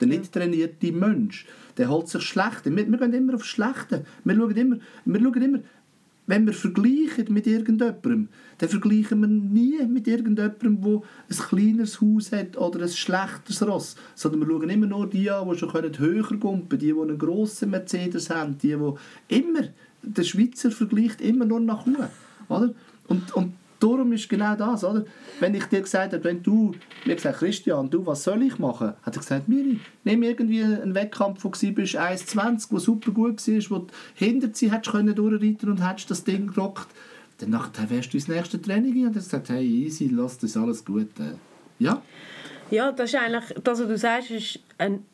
[0.00, 1.46] Der nicht trainierte Mensch.
[1.76, 2.74] Der holt sich Schlechte.
[2.74, 4.04] Wir, wir gehen immer auf Schlechte.
[4.24, 5.58] Wir schauen immer, wir schauen immer
[6.28, 8.28] wenn wir vergleichen mit irgendjemandem,
[8.58, 13.96] dann vergleichen wir nie mit irgendjemandem, der ein kleineres Haus hat oder ein schlechteres Ross.
[14.14, 17.16] Sondern wir schauen immer nur die an, die schon höher gumpen können, die, die einen
[17.16, 19.68] grossen Mercedes haben, die, die immer,
[20.02, 21.96] der Schweizer vergleicht immer nur nach oben.
[22.50, 22.74] Oder?
[23.06, 25.04] Und, und Darum ist genau das, oder?
[25.38, 26.74] Wenn ich dir gesagt habe, wenn du
[27.04, 28.94] mir gesagt Christian, du, was soll ich machen?
[29.02, 33.46] Hat er gesagt, Miri, nimm irgendwie einen Wettkampf, wo du bist 1,20, der super gut
[33.46, 36.88] war, wo du hinter sie hättest können durchreiten und hättest das Ding gerockt.
[37.38, 40.84] Dann nachher wärst du ins nächste Training und er gesagt, hey, easy, lass das alles
[40.84, 41.10] gut.
[41.20, 41.36] Äh,
[41.78, 42.02] ja?
[42.70, 45.04] Ja, das ist eigentlich, das, was du sagst, ist ein,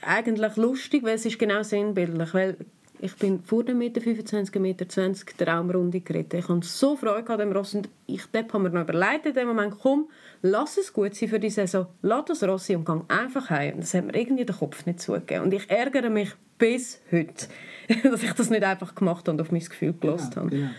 [0.00, 2.56] eigentlich lustig, weil es ist genau sinnbildlich, weil
[3.04, 6.38] ich bin vor dem Meter 25, Meter 20 der Raumrunde geritten.
[6.38, 9.48] Ich hatte so Freude an dem Ross und ich habe mir noch überlegt in dem
[9.48, 10.08] Moment, komm,
[10.40, 13.74] lass es gut sein für die Saison, lass das Ross und geh einfach heim.
[13.74, 15.44] Und das hat mir irgendwie den Kopf nicht zugegeben.
[15.44, 17.48] Und ich ärgere mich bis heute,
[18.04, 20.56] dass ich das nicht einfach gemacht habe und auf mein Gefühl gelassen genau, habe.
[20.56, 20.70] Genau.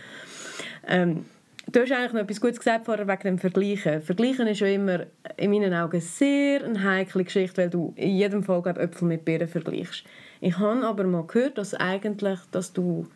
[0.88, 1.24] Ähm,
[1.68, 4.00] Du hast eigentlich noch etwas Gutes gesagt vorher wegen dem Vergleichen.
[4.00, 5.06] Vergleichen ist ja immer
[5.36, 9.24] in meinen Augen sehr eine heikle Geschichte, weil du in jedem Fall glaub, Äpfel mit
[9.24, 10.04] Birnen vergleichst.
[10.46, 13.08] Ich habe aber mal gehört, dass eigentlich, dass du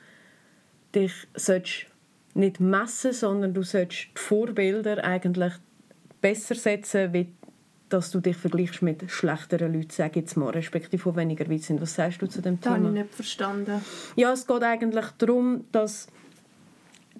[0.92, 1.86] dich
[2.34, 5.52] nicht messen, sondern du sollst die Vorbilder eigentlich
[6.20, 7.32] besser setzen, wie
[7.88, 11.80] dass du dich vergleichst mit schlechteren Leuten, sage jetzt mal, respektive die weniger weit sind.
[11.80, 12.76] Was sagst du zu dem Thema?
[12.76, 13.84] Das habe ich nicht verstanden.
[14.16, 16.08] Ja, es geht eigentlich darum, dass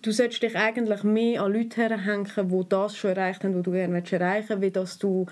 [0.02, 4.02] du dich eigentlich mehr an Leute herhängen, die das schon erreicht haben, was du gerne
[4.10, 5.26] erreichen willst, wie dass du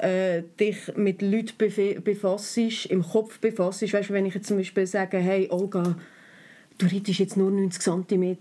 [0.00, 1.54] äh, dich mit Leuten
[2.02, 3.82] befasst, im Kopf befasst.
[3.82, 5.96] Weißt du, wenn ich jetzt zum Beispiel sage, hey Olga,
[6.78, 8.36] du reitest jetzt nur 90 cm,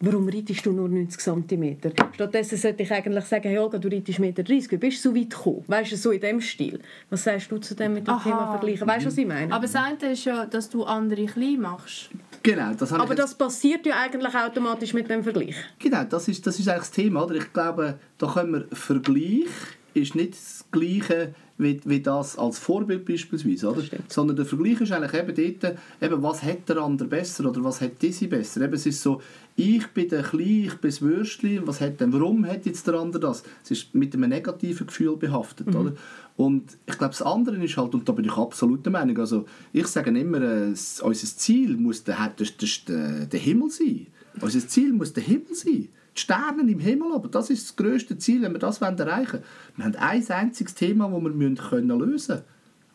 [0.00, 1.76] warum reitest du nur 90 cm?
[2.14, 5.16] Stattdessen sollte ich eigentlich sagen, hey Olga, du reitest 1,30 Meter, wie bist du so
[5.16, 5.64] weit gekommen?
[5.66, 6.80] Weißt du, so in dem Stil.
[7.10, 8.22] Was sagst du zu dem mit dem Aha.
[8.22, 8.86] Thema vergleichen?
[8.86, 9.52] Weißt du, was ich meine?
[9.52, 12.10] Aber das eine ist ja, dass du andere klein machst.
[12.42, 15.54] Genau, das Aber das passiert ja eigentlich automatisch mit dem Vergleich.
[15.78, 17.24] Genau, das ist, das ist eigentlich das Thema.
[17.24, 17.36] Oder?
[17.36, 19.46] Ich glaube, da können wir Vergleich
[19.94, 23.82] ist nicht das Gleiche wie, wie das als Vorbild beispielsweise, oder?
[24.08, 27.80] Sondern der Vergleich ist eigentlich eben dort, eben, was hat der andere besser oder was
[27.80, 28.62] hat diese besser.
[28.62, 29.20] Eben, es ist so,
[29.56, 32.94] ich bin der Klein, ich bin das Würstchen, was hat denn, warum hat jetzt der
[32.94, 33.44] andere das?
[33.64, 35.76] Es ist mit einem negativen Gefühl behaftet, mhm.
[35.76, 35.92] oder?
[36.36, 39.44] Und ich glaube, das andere ist halt, und da bin ich absolut der Meinung, also
[39.72, 42.46] ich sage immer, äh, unser Ziel muss der, der,
[42.88, 44.06] der, der Himmel sein.
[44.40, 48.18] Unser Ziel muss der Himmel sein die Sterne im Himmel, aber das ist das grösste
[48.18, 49.42] Ziel, wenn wir das erreichen wollen.
[49.76, 52.42] Wir haben ein einziges Thema, das wir lösen können.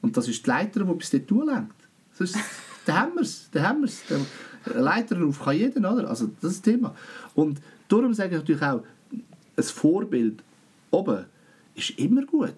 [0.01, 1.75] Und das ist die Leiter, die bis dort lenkt.
[2.19, 2.33] Das
[2.87, 3.49] da haben wir es.
[3.51, 3.85] Da haben.
[4.73, 6.09] Leiter auf kann jeder, oder?
[6.09, 6.95] Also das ist das Thema.
[7.35, 10.43] Und darum sage ich natürlich auch, ein Vorbild
[10.91, 11.25] oben
[11.75, 12.53] ist immer gut.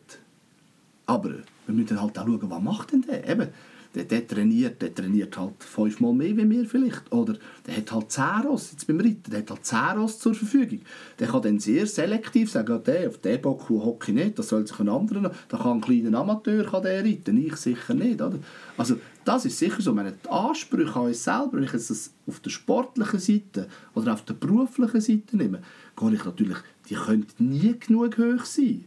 [1.06, 3.28] Aber wir müssen halt auch schauen, was macht denn der?
[3.28, 3.50] Eben,
[3.96, 7.12] der, der, trainiert, der trainiert halt fünfmal mehr wie wir vielleicht.
[7.12, 7.36] Oder
[7.66, 10.82] der hat halt zehn Ross, jetzt beim Reiten, der hat halt zehn Ross zur Verfügung.
[11.18, 14.68] Der kann dann sehr selektiv sagen, der, auf den Bock hocke ich nicht, das soll
[14.68, 18.22] sich ein anderer, da kann ein kleiner Amateur kann der reiten, ich sicher nicht.
[18.22, 18.38] Oder?
[18.78, 22.40] Also das ist sicher so, wenn die Ansprüche an uns selber, wenn ich das auf
[22.42, 25.62] der sportlichen Seite oder auf der beruflichen Seite nehme,
[25.98, 26.58] gehe ich natürlich,
[26.90, 28.86] die können nie genug hoch sein.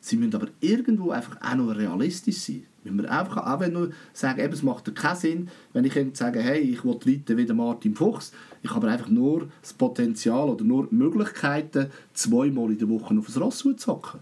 [0.00, 2.64] Sie müssen aber irgendwo einfach auch noch realistisch sein.
[2.90, 6.40] Müssen wir einfach auch wenn nur sagen, eben, es macht keinen Sinn, wenn ich sage,
[6.40, 8.32] hey, ich will reiten wie der Martin Fuchs,
[8.62, 13.40] ich habe einfach nur das Potenzial oder nur Möglichkeiten, zweimal in der Woche auf das
[13.40, 14.20] Ross zu hocken.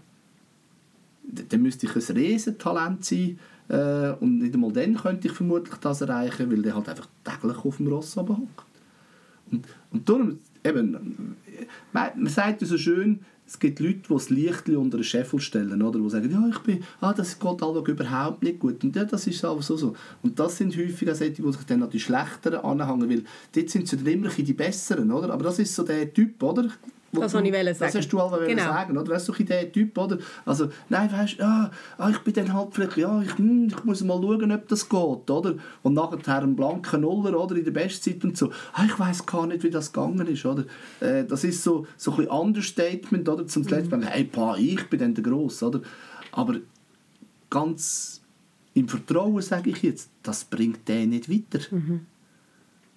[1.23, 3.39] Dann müsste ich ein Riesentalent sein
[3.69, 7.57] äh, und nicht einmal dann könnte ich vermutlich das erreichen, weil der halt einfach täglich
[7.57, 8.65] auf dem Ross hockt.
[9.51, 11.35] Und, und darum, eben,
[11.93, 15.39] man, man sagt ja so schön, es gibt Leute, die das Licht unter den Scheffel
[15.39, 15.99] stellen, oder?
[15.99, 18.83] die sagen, ja, ich bin, ah, das geht alle überhaupt nicht gut.
[18.83, 19.95] Und ja, das ist so, so, so.
[20.21, 23.23] Und das sind häufig auch solche, die sich dann an die Schlechteren anhängen, weil
[23.55, 25.33] dort sind sie dann immer die Besseren, oder?
[25.33, 26.69] Aber das ist so der Typ, oder?
[27.21, 27.77] Das wollte ich sagen.
[27.79, 28.63] Das hast du alle genau.
[28.63, 29.13] sagen, oder?
[29.13, 30.17] Das ist so der Typ, oder?
[30.45, 33.83] Also, nein, weißt du, ah, ah, ich bin dann halt vielleicht, ja, ich, hm, ich
[33.83, 35.55] muss mal schauen, ob das geht, oder?
[35.83, 37.55] Und nachher ein blanker Nuller, oder?
[37.55, 38.51] In der Bestzeit und so.
[38.73, 40.65] Ah, ich weiß gar nicht, wie das gegangen ist, oder?
[40.99, 43.47] Äh, das ist so, so ein bisschen Understatement, oder?
[43.47, 44.03] Zum letzten mhm.
[44.03, 45.81] hey, pa, ich bin dann der Gross, oder?
[46.31, 46.55] Aber
[47.49, 48.21] ganz
[48.73, 51.63] im Vertrauen, sage ich jetzt, das bringt den nicht weiter.
[51.71, 52.05] Mhm.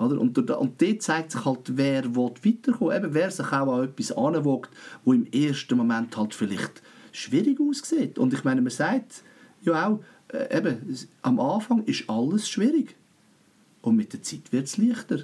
[0.01, 0.19] Oder?
[0.19, 3.15] Und, und dort zeigt sich halt, wer weiterkommen will.
[3.15, 4.71] wer sich auch an etwas anwagt,
[5.05, 6.83] wo im ersten Moment halt vielleicht
[7.13, 8.19] schwierig aussieht.
[8.19, 9.23] Und ich meine, man sagt
[9.63, 10.01] ja auch,
[10.33, 12.97] äh, eben, am Anfang ist alles schwierig.
[13.83, 15.21] Und mit der Zeit wird es leichter.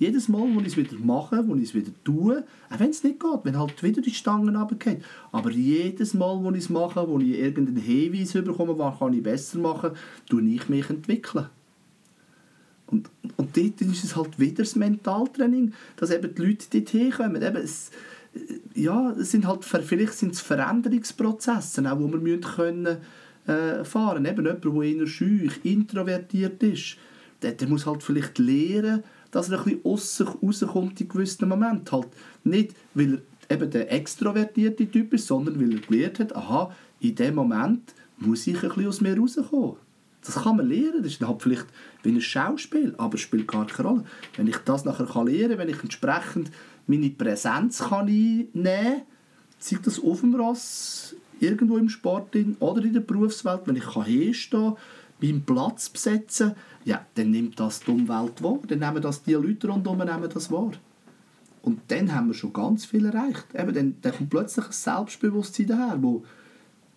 [0.00, 3.02] Jedes Mal, wo ich es wieder mache, wo ich es wieder tue, auch wenn es
[3.02, 5.02] nicht geht, wenn halt wieder die Stangen runtergehen,
[5.32, 9.24] aber jedes Mal, wo ich es mache, wo ich irgendeinen Hinweis bekomme, was kann ich
[9.24, 9.90] besser machen,
[10.28, 11.46] tue ich mich entwickeln.
[12.90, 17.42] Und, und dort ist es halt wieder das Mentaltraining, dass eben die Leute dort hinkommen.
[17.42, 17.90] Eben es,
[18.74, 22.98] ja, es sind halt, vielleicht sind es Veränderungsprozesse, auch, die wir müssen können,
[23.46, 26.96] äh, fahren Eben jemand, der eher schüch, introvertiert ist,
[27.42, 31.92] der, der muss halt vielleicht lernen, dass er ein bisschen aus rauskommt in gewissen Momenten.
[31.92, 32.08] Halt
[32.44, 37.14] nicht, weil er eben der extrovertierte Typ ist, sondern weil er gelernt hat, aha, in
[37.14, 39.76] dem Moment muss ich ein bisschen aus mir rauskommen.
[40.24, 41.66] Das kann man lernen, das ist halt vielleicht
[42.02, 44.04] wie ein Schauspiel, aber es spielt gar keine Rolle.
[44.36, 46.50] Wenn ich das nachher kann lernen kann, wenn ich entsprechend
[46.86, 49.02] meine Präsenz kann einnehmen kann,
[49.58, 54.04] sei das auf dem Ross, irgendwo im Sport oder in der Berufswelt, wenn ich kann
[54.04, 54.74] hinstehen
[55.20, 56.54] meinen Platz besetzen,
[56.84, 58.60] ja, dann nimmt das die Umwelt wahr.
[58.66, 60.72] Dann nehmen das die Leute rundherum nehmen das wahr.
[61.62, 63.46] Und dann haben wir schon ganz viel erreicht.
[63.54, 66.24] Eben, dann, dann kommt plötzlich ein Selbstbewusstsein daher, wo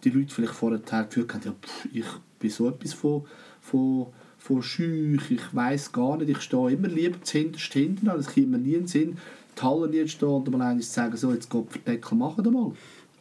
[0.03, 2.05] die Leute vielleicht vorher gefühlt haben, ja, pff, ich
[2.41, 3.25] bin so etwas von,
[3.61, 8.49] von, von schüch, ich weiß gar nicht, ich stehe immer lieber zuhinterst hinten, es kommt
[8.49, 9.17] mir nie in den Sinn,
[9.57, 12.71] die Halle nicht stehen und mal einmal sagen, so, jetzt geht Verdeckel, machen wir mal.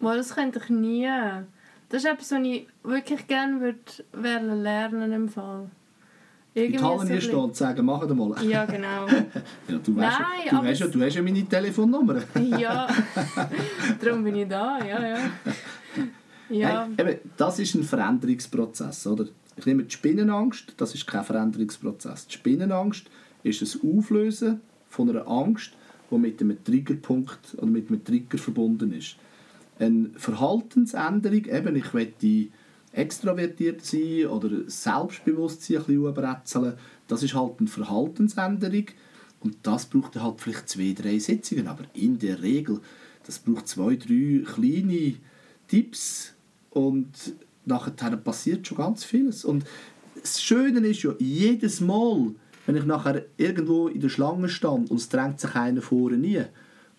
[0.00, 1.08] Well, das könnte ich nie.
[1.88, 5.70] Das ist etwas, was ich wirklich gerne würde lernen im Fall.
[6.52, 8.44] Irgendwie die Halle so stehen und sagen, machen wir mal.
[8.44, 9.06] Ja, genau.
[9.06, 12.22] ja, du, weißt, Nein, ja, du, hast ja, du hast ja meine Telefonnummer.
[12.58, 12.88] ja,
[14.02, 15.18] darum bin ich da, ja, ja.
[16.50, 16.88] Ja.
[16.96, 19.06] Hey, eben, das ist ein Veränderungsprozess.
[19.06, 19.26] Oder?
[19.56, 22.26] Ich nehme die Spinnenangst, das ist kein Veränderungsprozess.
[22.26, 23.06] Die Spinnenangst
[23.42, 25.72] ist das Auflösen von einer Angst,
[26.10, 29.16] die mit einem Triggerpunkt oder mit einem Trigger verbunden ist.
[29.78, 32.48] Eine Verhaltensänderung, eben ich möchte
[32.92, 36.74] extrovertiert sein oder Selbstbewusstsein ein bisschen überrätseln,
[37.06, 38.86] das ist halt eine Verhaltensänderung
[39.40, 42.80] und das braucht halt vielleicht zwei, drei Sitzungen, aber in der Regel,
[43.24, 45.14] das braucht zwei, drei kleine
[45.68, 46.34] Tipps,
[46.70, 47.08] und
[47.64, 49.44] nachher passiert schon ganz vieles.
[49.44, 49.64] Und
[50.20, 52.30] das Schöne ist ja, jedes Mal,
[52.66, 56.44] wenn ich nachher irgendwo in der Schlange stand und es drängt sich einer vorne nie,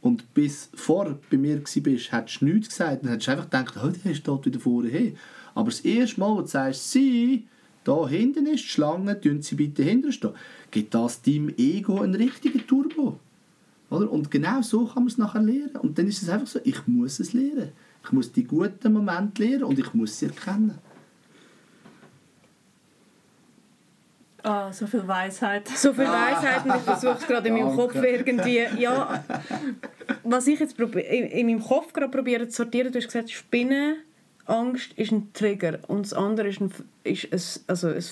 [0.02, 3.76] und bis vor bei mir warst, hättest du nichts gesagt, dann hättest du einfach gedacht,
[3.84, 5.16] oh, der ist dort wieder vorne hin.
[5.54, 7.46] Aber das erste Mal, wo du sagst, sie,
[7.84, 10.32] da hinten ist die Schlange, tun sie bitte hinten stehen,
[10.72, 13.20] gibt das deinem Ego einen richtigen Turbo.
[13.92, 14.12] Oder?
[14.12, 15.76] Und genau so kann man es nachher lernen.
[15.76, 17.72] Und dann ist es einfach so, ich muss es lernen.
[18.04, 20.78] Ich muss die guten Momente lernen und ich muss sie erkennen.
[24.44, 25.68] Oh, so viel Weisheit.
[25.76, 28.66] So viel Weisheit und ich versuche es gerade in meinem Kopf irgendwie.
[28.80, 29.24] Ja,
[30.24, 35.12] was ich jetzt in meinem Kopf gerade probiere zu sortieren, du hast gesagt, Spinnenangst ist
[35.12, 36.74] ein Trigger und das andere ist ein,
[37.04, 38.04] ist ein, also ein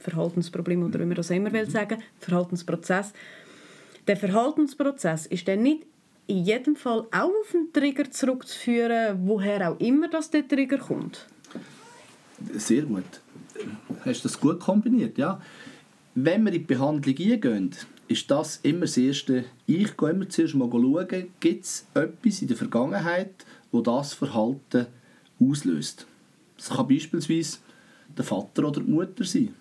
[0.00, 3.12] Verhaltensproblem oder wie man das immer will sagen, Verhaltensprozess.
[4.08, 5.84] Der Verhaltensprozess ist dann nicht
[6.26, 11.26] in jedem Fall auch auf den Trigger zurückzuführen, woher auch immer das der Trigger kommt?
[12.54, 13.04] Sehr gut.
[14.04, 15.40] Hast das gut kombiniert, ja.
[16.14, 17.74] Wenn wir in die Behandlung eingehen,
[18.08, 19.44] ist das immer das Erste.
[19.66, 23.34] Ich gehe immer zuerst mal schauen, gibt es etwas in der Vergangenheit,
[23.72, 24.86] wo das Verhalten
[25.40, 26.06] auslöst.
[26.56, 27.58] Das kann beispielsweise
[28.16, 29.54] der Vater oder die Mutter sein.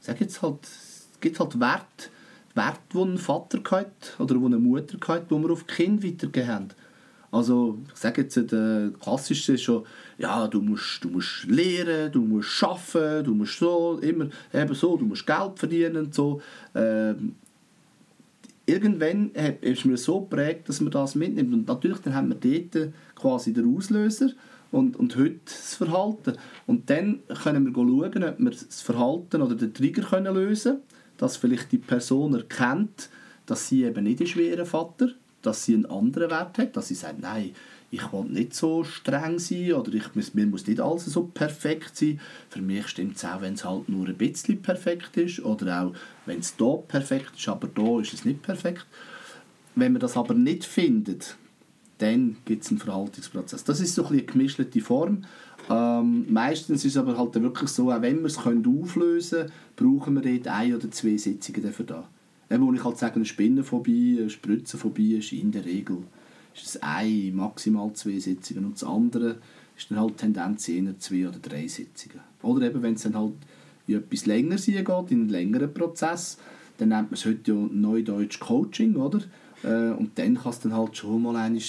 [0.00, 2.08] Sag jetzt halt, es gibt halt Werte,
[2.60, 3.88] Werte, die ein Vater hatte
[4.18, 6.68] oder eine Mutter hatte, die wir auf die Kinder weitergegeben haben.
[7.32, 9.84] Also, ich sage jetzt, der klassische ist schon,
[10.18, 14.96] ja, du musst, du musst lernen, du musst arbeiten, du musst so, immer eben so,
[14.96, 16.42] du musst Geld verdienen und so.
[16.74, 17.36] Ähm,
[18.66, 19.30] irgendwann
[19.60, 21.54] ist mir so geprägt, dass man das mitnimmt.
[21.54, 24.30] Und natürlich dann haben wir dort quasi den Auslöser
[24.72, 26.36] und, und heute das Verhalten.
[26.66, 30.82] Und dann können wir schauen, ob wir das Verhalten oder den Trigger können lösen können,
[31.20, 33.10] dass vielleicht die Person erkennt,
[33.46, 35.10] dass sie eben nicht ein schwerer Vater
[35.42, 37.52] dass sie einen anderen Wert hat, dass sie sagt, nein,
[37.90, 42.20] ich will nicht so streng sein oder ich, mir muss nicht alles so perfekt sein.
[42.48, 45.94] Für mich stimmt es auch, wenn es halt nur ein bisschen perfekt ist oder auch,
[46.26, 48.86] wenn es hier perfekt ist, aber hier ist es nicht perfekt.
[49.74, 51.36] Wenn man das aber nicht findet,
[51.98, 53.64] dann gibt es einen Verhaltensprozess.
[53.64, 55.24] Das ist so ein eine gemischte Form.
[55.68, 60.14] Ähm, meistens ist es aber halt wirklich so, auch wenn wir es auflösen können, brauchen
[60.14, 62.08] wir dort ein oder zwei Sitzungen dafür da.
[62.50, 65.98] Wo ich halt sage, eine Spinnenphobie, eine Spritzenphobie ist in der Regel
[66.54, 69.38] ist es ein, maximal zwei Sitzungen und das andere
[69.76, 72.20] ist dann halt Tendenz eher zwei oder drei Sitzungen.
[72.42, 73.34] Oder eben, wenn es dann halt
[73.86, 76.38] in etwas länger geht, in einen längeren Prozess,
[76.78, 79.20] dann nennt man es heute ja Neudeutsch Coaching, oder?
[79.62, 81.62] Äh, und dann kann es dann halt schon mal einmal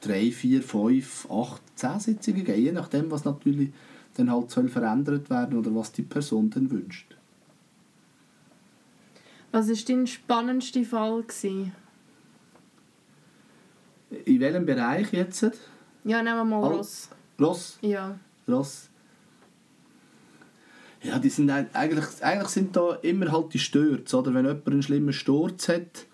[0.00, 3.70] drei, vier, fünf, acht, zehn Sitzungen geben, je nachdem, was natürlich
[4.18, 7.16] dann halt soll verändert werden oder was die Person dann wünscht.
[9.52, 11.22] Was war dein spannendster Fall?
[11.22, 11.72] Gewesen?
[14.24, 15.42] In welchem Bereich jetzt?
[16.04, 17.08] Ja, nehmen wir mal All Ross.
[17.40, 17.78] Ross?
[17.80, 18.18] Ja.
[18.46, 18.88] Ross.
[21.02, 24.34] Ja, die sind eigentlich, eigentlich sind da immer halt die Stürze, oder?
[24.34, 26.06] Wenn jemand einen schlimmen Sturz hat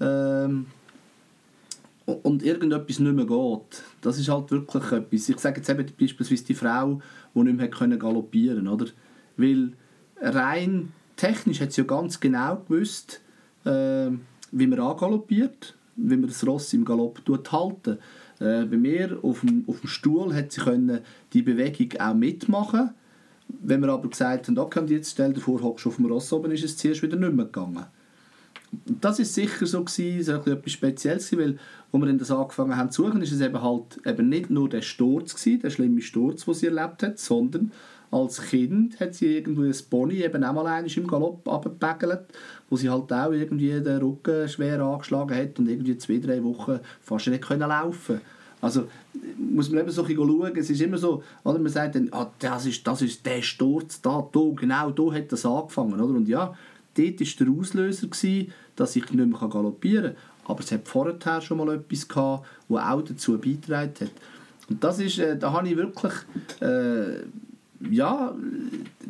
[0.00, 0.66] ähm,
[2.12, 5.28] und irgendetwas nicht mehr geht, das ist halt wirklich etwas.
[5.28, 7.00] Ich sage jetzt eben beispielsweise die Frau,
[7.34, 8.92] die nicht mehr galoppieren konnte?
[9.36, 9.72] Weil
[10.20, 13.20] rein technisch hat sie ja ganz genau gewusst,
[13.64, 14.10] äh,
[14.52, 17.20] wie man angaloppiert, wie man das Ross im Galopp
[17.52, 17.98] halten.
[18.38, 21.00] Äh, bei mir auf dem, auf dem Stuhl hat sie können
[21.32, 22.90] die Bewegung auch mitmachen.
[23.62, 26.52] Wenn wir aber gesagt haben, okay, jetzt stell dir vor, hockst auf dem Ross oben,
[26.52, 27.86] ist es zuerst wieder nicht mehr gegangen.
[28.72, 31.58] Das ist sicher so gewesen, so etwas Spezielles weil
[31.92, 34.68] als wir dann das angefangen haben zu suchen, ist es eben halt eben nicht nur
[34.68, 37.72] der Sturz gewesen, der schlimme Sturz, den sie erlebt hat, sondern
[38.12, 42.22] als Kind hat sie irgendwie ein Pony eben auch mal im Galopp abgepegelt,
[42.68, 46.80] wo sie halt auch irgendwie den Rücken schwer angeschlagen hat und irgendwie zwei, drei Wochen
[47.00, 48.20] fast nicht können laufen
[48.60, 48.88] also
[49.38, 52.66] muss man eben so schauen, es ist immer so, oder man sagt dann, ah, das,
[52.66, 56.14] ist, das ist der Sturz da, da, genau da hat das angefangen, oder?
[56.14, 56.54] und ja,
[57.00, 61.40] dort war der Auslöser, gewesen, dass ich nicht mehr galoppieren kann, aber es hat vorher
[61.40, 64.10] schon mal etwas gehabt, das auch dazu beigetragen hat.
[64.68, 66.12] Und das ist, äh, da habe ich wirklich
[66.60, 67.24] äh,
[67.88, 68.34] ja,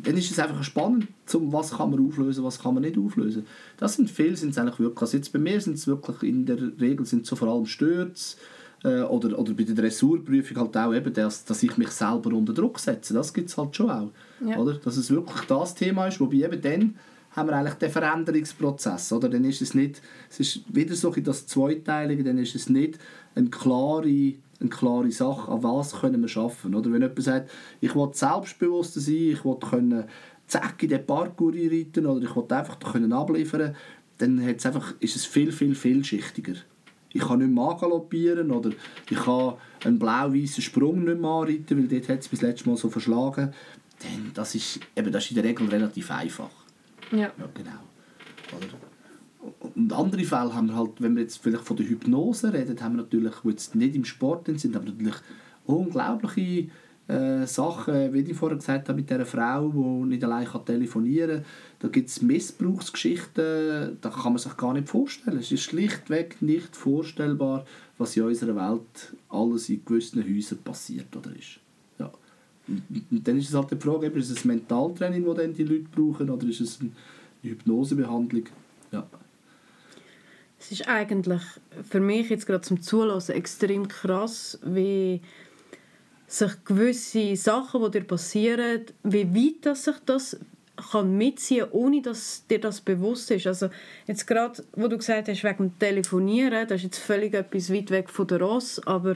[0.03, 3.45] dann ist es einfach spannend, zum was kann man auflösen, was kann man nicht auflösen.
[3.77, 6.45] Das sind viele, sind es eigentlich wirklich, also jetzt bei mir sind es wirklich in
[6.45, 8.37] der Regel sind so vor allem Stürze
[8.83, 12.53] äh, oder, oder bei der Dressurprüfung halt auch eben, das, dass ich mich selber unter
[12.53, 14.11] Druck setze, das gibt es halt schon auch,
[14.45, 14.57] ja.
[14.57, 14.75] oder?
[14.75, 16.95] Dass es wirklich das Thema ist, wobei eben dann
[17.31, 19.29] haben wir eigentlich den Veränderungsprozess, oder?
[19.29, 22.99] Dann ist es nicht, es ist wieder so das Zweiteilige, dann ist es nicht
[23.35, 26.75] eine klare eine klare Sache, an was können wir schaffen.
[26.75, 30.05] Oder wenn jemand sagt, ich will selbstbewusster sein, ich will können
[30.47, 33.75] zack in den Parkour reiten oder ich will einfach können abliefern,
[34.17, 36.55] dann hat's einfach, ist es viel, viel, vielschichtiger.
[37.13, 38.69] Ich kann nicht mehr galoppieren oder
[39.09, 42.77] ich kann einen blau-weißen Sprung nicht mehr anreiten, weil dort hat es bis letztes Mal
[42.77, 43.53] so verschlagen.
[43.99, 46.49] Dann, das, ist, eben, das ist in der Regel relativ einfach.
[47.11, 47.17] Ja.
[47.17, 48.57] ja genau.
[48.57, 48.67] Oder?
[49.75, 52.95] Und andere Fälle haben wir halt, wenn wir jetzt vielleicht von der Hypnose reden, haben
[52.95, 55.15] wir natürlich, die jetzt nicht im Sport sind, aber natürlich
[55.65, 56.69] unglaubliche
[57.07, 61.37] äh, Sachen, wie ich vorher gesagt habe, mit dieser Frau, die nicht allein kann telefonieren
[61.37, 61.45] kann.
[61.79, 65.39] Da gibt es Missbrauchsgeschichten, da kann man sich gar nicht vorstellen.
[65.39, 67.65] Es ist schlichtweg nicht vorstellbar,
[67.97, 71.59] was in unserer Welt alles in gewissen Häusern passiert oder ist.
[73.09, 76.29] Dann ist es halt die Frage, ist es ein Mentaltraining, das dann die Leute brauchen,
[76.29, 76.91] oder ist es eine
[77.43, 78.45] Hypnosebehandlung?
[78.91, 79.07] Ja.
[80.59, 81.41] Es ist eigentlich
[81.89, 85.21] für mich jetzt gerade zum Zulassen extrem krass, wie
[86.27, 90.39] sich gewisse Sachen, die dir passieren, wie weit dass sich das
[90.91, 93.47] kann mitziehen, ohne dass dir das bewusst ist.
[93.47, 93.69] Also
[94.07, 97.91] jetzt gerade, wo du gesagt hast, wegen dem Telefonieren, das ist jetzt völlig etwas weit
[97.91, 99.15] weg von der Ross, aber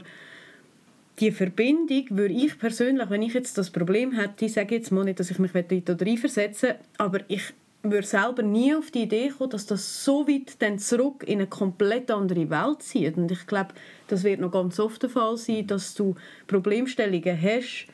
[1.18, 5.04] die Verbindung würde ich persönlich, wenn ich jetzt das Problem hätte, ich sage jetzt mal
[5.04, 9.50] nicht, dass ich mich dort reinversetzen aber ich würde selber nie auf die Idee kommen,
[9.50, 13.16] dass das so weit dann zurück in eine komplett andere Welt zieht.
[13.16, 13.74] Und ich glaube,
[14.08, 17.86] das wird noch ganz oft der Fall sein, dass du Problemstellungen hast,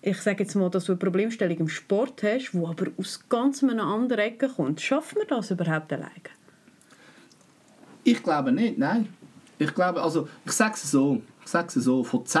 [0.00, 3.62] ich sage jetzt mal, dass du eine Problemstellung im Sport hast, wo aber aus ganz
[3.62, 4.80] einer anderen Ecke kommt.
[4.80, 6.12] Schafft man das überhaupt alleine?
[8.04, 9.08] Ich glaube nicht, nein.
[9.58, 11.20] Ich glaube, also, ich sage es so,
[11.50, 12.40] sage es so, von 10,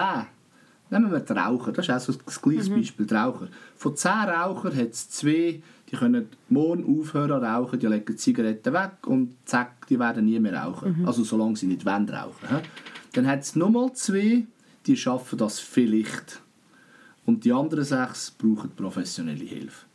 [0.90, 3.48] nehmen wir die Raucher, das ist auch so ein gleiches Beispiel, die Raucher.
[3.76, 8.72] Von 10 Rauchern hat es zwei, die können morgen aufhören rauchen, die legen die Zigaretten
[8.72, 11.06] weg und zack, die werden nie mehr rauchen.
[11.06, 12.48] Also solange sie nicht wollen rauchen.
[12.48, 12.62] hä?
[13.12, 14.46] Dann hat es nochmal zwei,
[14.86, 16.42] die schaffen das vielleicht.
[17.24, 19.86] Und die anderen sechs brauchen professionelle Hilfe.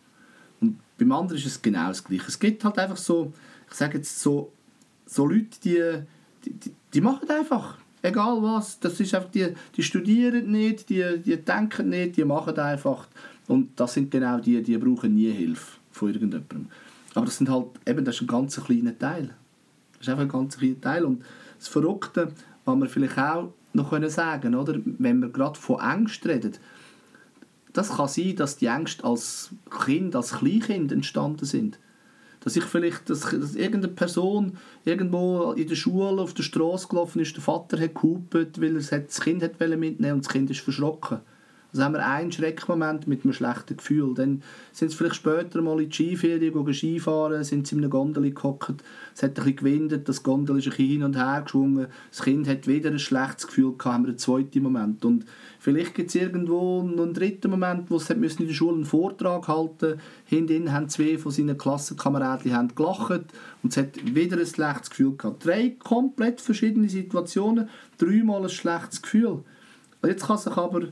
[0.62, 2.28] Und beim anderen ist es genau das Gleiche.
[2.28, 3.34] Es gibt halt einfach so,
[3.70, 4.52] ich sage jetzt so,
[5.06, 6.04] so Leute, die,
[6.46, 8.80] die, die, die machen einfach, egal was.
[8.80, 13.08] Das ist einfach, die, die studieren nicht, die, die denken nicht, die machen einfach.
[13.48, 16.68] Und das sind genau die, die brauchen nie Hilfe von irgendjemandem.
[17.16, 19.34] Aber das sind halt, eben, das ist ein ganz kleiner Teil.
[19.94, 21.06] Das ist einfach ein ganz kleiner Teil.
[21.06, 21.24] Und
[21.58, 22.32] das Verrückte,
[22.66, 26.54] was wir vielleicht auch noch können sagen oder wenn wir gerade von Angst reden,
[27.72, 29.50] das kann sein, dass die Ängste als
[29.84, 31.80] Kind, als Kleinkind entstanden sind.
[32.44, 37.22] Dass ich vielleicht, dass, dass irgendeine Person irgendwo in der Schule auf der Straße gelaufen
[37.22, 40.60] ist, der Vater hat gehupet, weil er das Kind hat mitnehmen und das Kind ist
[40.60, 41.20] verschrocken.
[41.74, 44.14] Also haben wir einen Schreckmoment mit einem schlechten Gefühl.
[44.14, 48.32] Dann sind sie vielleicht später mal in die Skiferien Skifahren, sind sie in einer Gondel
[48.32, 48.84] gehockt,
[49.16, 52.48] es hat bisschen gewindet, das Gondel ist ein bisschen hin und her geschwungen, das Kind
[52.48, 55.04] hat wieder ein schlechtes Gefühl gehabt, haben wir einen zweiten Moment.
[55.04, 55.26] Und
[55.60, 59.48] vielleicht gibt es irgendwo noch einen dritten Moment, wo sie in der Schule einen Vortrag
[59.48, 63.24] halten Hinten haben zwei von seinen Klassenkameraden gelacht
[63.64, 65.46] und es hat wieder ein schlechtes Gefühl gehabt.
[65.46, 69.44] Drei komplett verschiedene Situationen, dreimal ein schlechtes Gefühl.
[70.02, 70.88] Und jetzt kann sich aber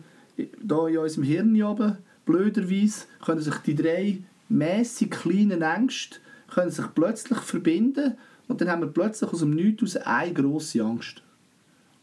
[0.62, 4.20] da in unserem Hirn oben, blöderweise, können sich die drei
[4.50, 6.18] mäßig kleinen Ängste
[6.52, 8.18] können sich plötzlich verbinden
[8.48, 11.24] und dann haben wir plötzlich aus dem Nichts aus eine grosse Angst.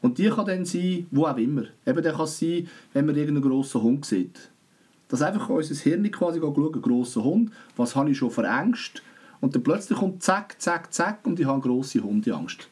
[0.00, 1.64] Und die kann dann sein, wo auch immer.
[1.86, 4.50] Eben dann kann es sein, wenn man irgendeinen grossen Hund sieht.
[5.08, 9.02] Dass einfach unser Hirn quasi schaut, grossen Hund, was habe ich schon für Ängste?
[9.40, 12.68] Und dann plötzlich kommt zack, zack, zack und ich habe eine grosse Hundeangst.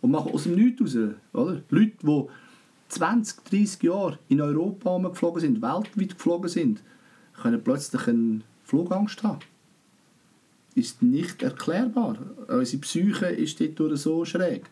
[0.00, 1.62] Und machen aus dem Nichts raus, oder?
[1.68, 2.24] Leute, die
[2.88, 6.82] 20, 30 Jahre in Europa geflogen sind, weltweit geflogen sind,
[7.40, 9.40] können plötzlich eine Flugangst haben.
[10.74, 12.18] Ist nicht erklärbar.
[12.48, 14.64] Unsere Psyche ist dort so schräg.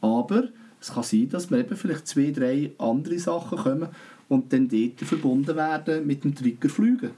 [0.00, 0.48] Aber
[0.80, 3.88] es kann sein, dass wir eben vielleicht zwei, drei andere Sachen kommen
[4.28, 7.10] und dann dort verbunden werden mit dem Trigger Fliegen.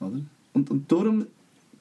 [0.00, 0.20] Oder?
[0.52, 1.26] Und, und darum,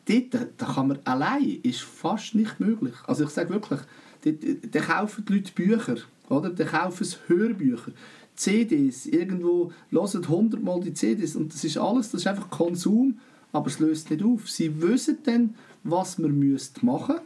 [0.06, 2.94] dort, da kann man allein, ist fast nicht möglich.
[3.06, 3.80] Also ich sage wirklich,
[4.24, 5.96] dort, kaufen die Leute Bücher,
[6.32, 6.50] oder?
[6.50, 7.92] Da kaufen sie Hörbücher,
[8.36, 13.20] CDs, irgendwo hören hundertmal die CDs und das ist alles, das ist einfach Konsum,
[13.52, 14.50] aber es löst nicht auf.
[14.50, 17.18] Sie wissen dann, was man müsste machen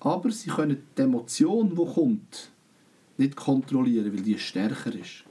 [0.00, 2.50] aber sie können die Emotion, die kommt,
[3.16, 5.24] nicht kontrollieren, weil die stärker ist.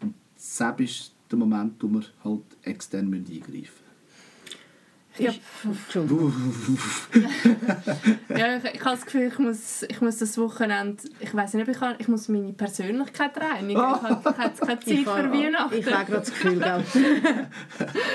[0.00, 3.81] Und das ist der Moment, wo wir halt extern eingreifen müssen.
[5.18, 5.32] Ja,
[5.64, 6.32] Entschuldigung.
[8.30, 11.68] Ja, ich, ich habe das Gefühl, ich muss, ich muss das Wochenende, ich weiß nicht,
[11.68, 13.78] ob ich, kann, ich muss meine Persönlichkeit reinigen.
[13.78, 15.74] Ich habe, ich habe jetzt keine Zeit Ich für Weihnachten.
[15.78, 16.82] ich habe gerade das Gefühl, gell?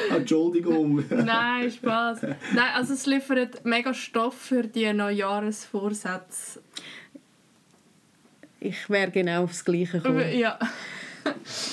[0.17, 1.03] Entschuldigung.
[1.09, 2.21] Nein, Spaß.
[2.53, 6.61] Nein, also es liefert mega Stoff für die Neujahresvorsätze.
[8.59, 10.25] ich wäre genau aufs Gleiche gekommen.
[10.35, 10.57] Ja.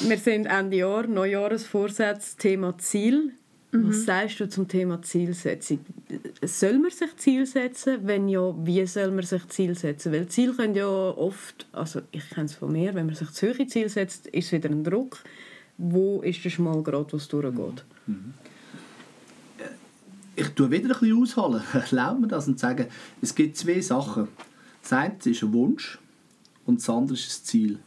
[0.02, 3.32] Wir sind Ende Jahr, Neujahresvorsätze, Thema Ziel.
[3.82, 5.80] Was sagst du zum Thema Zielsetzung?
[6.42, 7.98] Soll man sich Ziel setzen?
[8.02, 10.12] Wenn ja, wie soll man sich Ziel setzen?
[10.12, 13.48] Weil Ziel können ja oft, also ich kenne es von mir, wenn man sich zu
[13.48, 15.18] hohe Ziel setzt, ist es wieder ein Druck.
[15.76, 17.84] Wo ist der Schmalgrad, wo es durchgeht?
[20.36, 21.62] Ich tue wieder ein bisschen ausholen.
[21.72, 22.86] Erlaubt mir das und sagen,
[23.20, 24.28] es gibt zwei Sachen.
[24.82, 25.98] Das eine ist ein Wunsch
[26.64, 27.78] und das andere ist ein Ziel.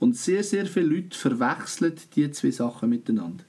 [0.00, 3.44] Und sehr, sehr viele Leute verwechseln diese zwei Sachen miteinander.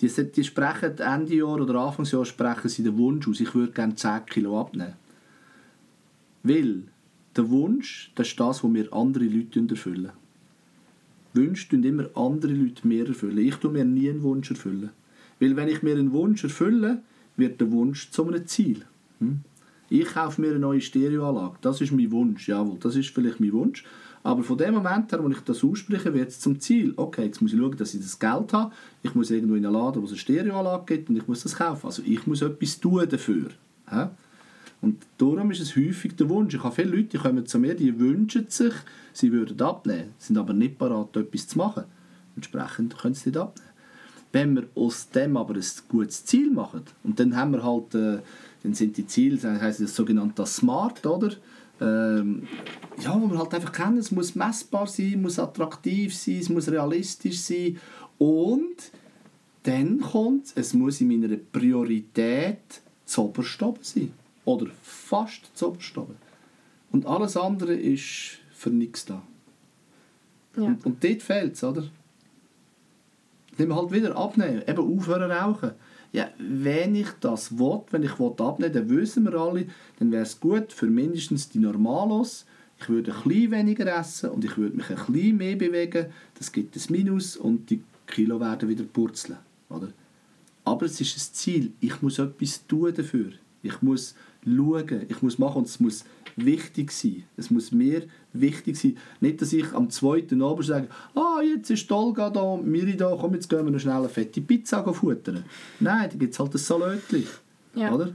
[0.00, 3.94] Die, die sprechen Ende Jahr oder Anfangsjahr sprechen sie den Wunsch aus, ich würde gerne
[3.94, 4.94] 10 Kilo abnehmen.
[6.42, 6.84] Weil
[7.36, 10.12] der Wunsch, das ist das, was wir andere Leute erfüllen.
[11.32, 13.38] Wünsche immer andere Leute mehr erfüllen.
[13.38, 14.90] Ich tue mir nie einen Wunsch erfüllen.
[15.38, 17.02] Weil wenn ich mir einen Wunsch erfülle,
[17.36, 18.84] wird der Wunsch zu einem Ziel.
[19.20, 19.40] Hm?
[19.90, 21.56] Ich kaufe mir eine neue Stereoanlage.
[21.60, 22.48] Das ist mein Wunsch.
[22.48, 23.84] Jawohl, das ist vielleicht mein Wunsch.
[24.22, 26.92] Aber von dem Moment her, wo ich das ausspreche, wird es zum Ziel.
[26.96, 28.72] Okay, jetzt muss ich schauen, dass ich das Geld habe.
[29.02, 31.56] Ich muss irgendwo in einen Laden, wo es eine Stereoanlage gibt und ich muss das
[31.56, 31.86] kaufen.
[31.86, 33.48] Also ich muss etwas tun dafür.
[34.80, 36.54] Und darum ist es häufig der Wunsch.
[36.54, 38.74] Ich habe viele Leute, die kommen zu mir, die wünschen sich,
[39.12, 41.84] sie würden abnehmen, sind aber nicht bereit, etwas zu machen.
[42.36, 43.70] Entsprechend können sie nicht abnehmen.
[44.32, 48.20] Wenn wir aus dem aber ein gutes Ziel machen, und dann haben wir halt, äh,
[48.62, 51.32] dann sind die Ziele, das heisst das sogenannte Smart, oder?
[51.80, 52.46] Ähm,
[52.98, 56.68] ja, wo wir halt einfach kennen, es muss messbar sein, muss attraktiv sein, es muss
[56.68, 57.78] realistisch sein
[58.18, 58.76] und
[59.62, 64.12] dann kommt es muss in meiner Priorität zoberst oben sein.
[64.44, 66.16] Oder fast zoberst oben.
[66.92, 69.22] Und alles andere ist für nichts da.
[70.56, 70.62] Ja.
[70.64, 71.84] Und, und dort fehlt es, oder?
[73.58, 75.72] Dann halt wieder abnehmen, eben aufhören rauchen.
[76.12, 79.66] Ja, wenn ich das will, wenn ich will abnehmen dann wissen wir alle,
[79.98, 82.46] dann wäre es gut für mindestens die Normalos.
[82.80, 86.06] Ich würde ein bisschen weniger essen und ich würde mich ein bisschen mehr bewegen.
[86.38, 89.38] Das gibt ein Minus und die Kilo werden wieder purzeln.
[89.68, 89.88] Oder?
[90.64, 91.72] Aber es ist ein Ziel.
[91.80, 93.32] Ich muss etwas tun dafür.
[93.62, 94.14] Ich muss
[94.44, 96.04] schauen, ich muss machen und es muss
[96.36, 97.24] wichtig sein.
[97.36, 98.96] Es muss mir wichtig sein.
[99.20, 103.16] Nicht, dass ich am zweiten Abend sage, ah, jetzt ist Olga da und Miri da,
[103.18, 105.44] komm, jetzt gehen wir noch schnell eine fette Pizza futtern.
[105.80, 107.26] Nein, da gibt es halt ein Salätchen.
[107.74, 107.92] Ja.
[107.92, 108.14] Oder?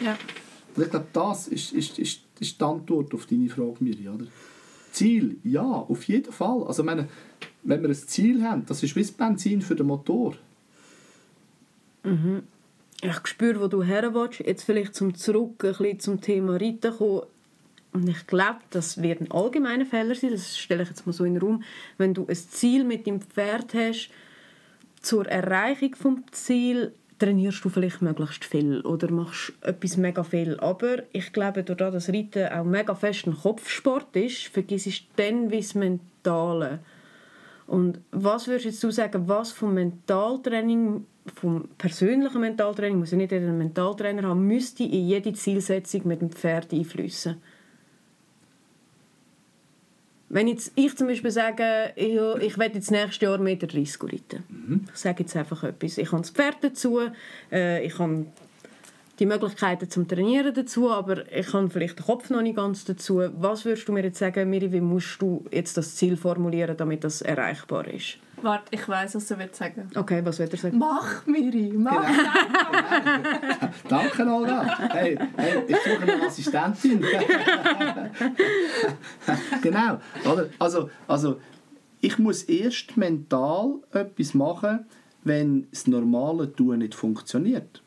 [0.00, 0.16] Ja.
[0.74, 4.08] Und ich glaube, das ist, ist, ist, ist die Antwort auf deine Frage, Miri.
[4.08, 4.26] Oder?
[4.92, 6.64] Ziel, ja, auf jeden Fall.
[6.64, 7.08] Also, meine,
[7.62, 10.34] wenn wir ein Ziel haben, das ist wie das Benzin für den Motor.
[13.02, 14.40] Ich spüre, wo du her willst.
[14.40, 17.22] Jetzt vielleicht zum Zurück ein bisschen zum Thema Reiten kommen.
[17.92, 20.32] Und ich glaube, das wird ein allgemeiner Fehler sein.
[20.32, 21.62] Das stelle ich jetzt mal so in den Raum.
[21.98, 24.10] Wenn du ein Ziel mit dem Pferd hast,
[25.00, 25.94] zur Erreichung
[26.26, 30.58] des Ziels trainierst du vielleicht möglichst viel oder machst etwas mega viel.
[30.60, 35.50] Aber ich glaube, dadurch, dass Reiten auch mega fest ein Kopfsport ist, vergisst du dann
[35.50, 36.80] wie das Mentale.
[37.66, 41.04] Und was würdest du sagen, was vom Mentaltraining,
[41.34, 46.20] vom persönlichen Mentaltraining, muss ja nicht jeder einen Mentaltrainer haben, müsste in jede Zielsetzung mit
[46.20, 47.36] dem Pferd einfließen?
[50.28, 54.84] Wenn jetzt ich zum Beispiel sage, ich, ich will jetzt nächstes Jahr Meter 30 reiten.
[54.92, 55.98] Ich sage jetzt einfach etwas.
[55.98, 57.00] Ich habe das Pferd dazu,
[57.52, 58.26] äh, ich habe
[59.18, 63.22] die Möglichkeiten zum Trainieren dazu, aber ich habe vielleicht den Kopf noch nicht ganz dazu.
[63.38, 67.04] Was würdest du mir jetzt sagen, Miri, wie musst du jetzt das Ziel formulieren, damit
[67.04, 68.18] das erreichbar ist?
[68.42, 69.88] Warte, ich weiß, was du willst sagen.
[69.94, 70.76] Okay, was wird er sagen?
[70.76, 72.06] Mach, Miri, mach.
[73.88, 74.78] Danke, Olga.
[74.90, 77.00] Hey, hey, ich suche eine Assistentin.
[79.62, 79.98] genau.
[80.30, 80.50] Oder?
[80.58, 81.40] Also, also,
[82.02, 84.84] ich muss erst mental etwas machen,
[85.24, 87.82] wenn das normale Tun nicht funktioniert.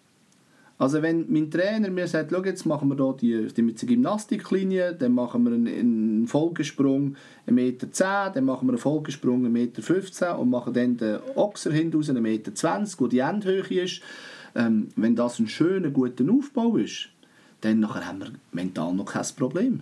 [0.79, 3.89] Also wenn mein Trainer mir sagt, Schau, jetzt machen wir hier die, die mit der
[3.89, 7.17] Gymnastiklinie, dann machen wir einen, einen Folgesprung
[7.47, 12.09] 1,10 Meter, dann machen wir einen Folgesprung 1,15 Meter und machen dann den Ochser hinaus
[12.09, 12.51] 1,20 Meter,
[12.97, 14.01] wo die Endhöhe ist.
[14.55, 17.09] Ähm, wenn das ein schöner, guter Aufbau ist,
[17.59, 19.81] dann nachher haben wir mental noch kein Problem.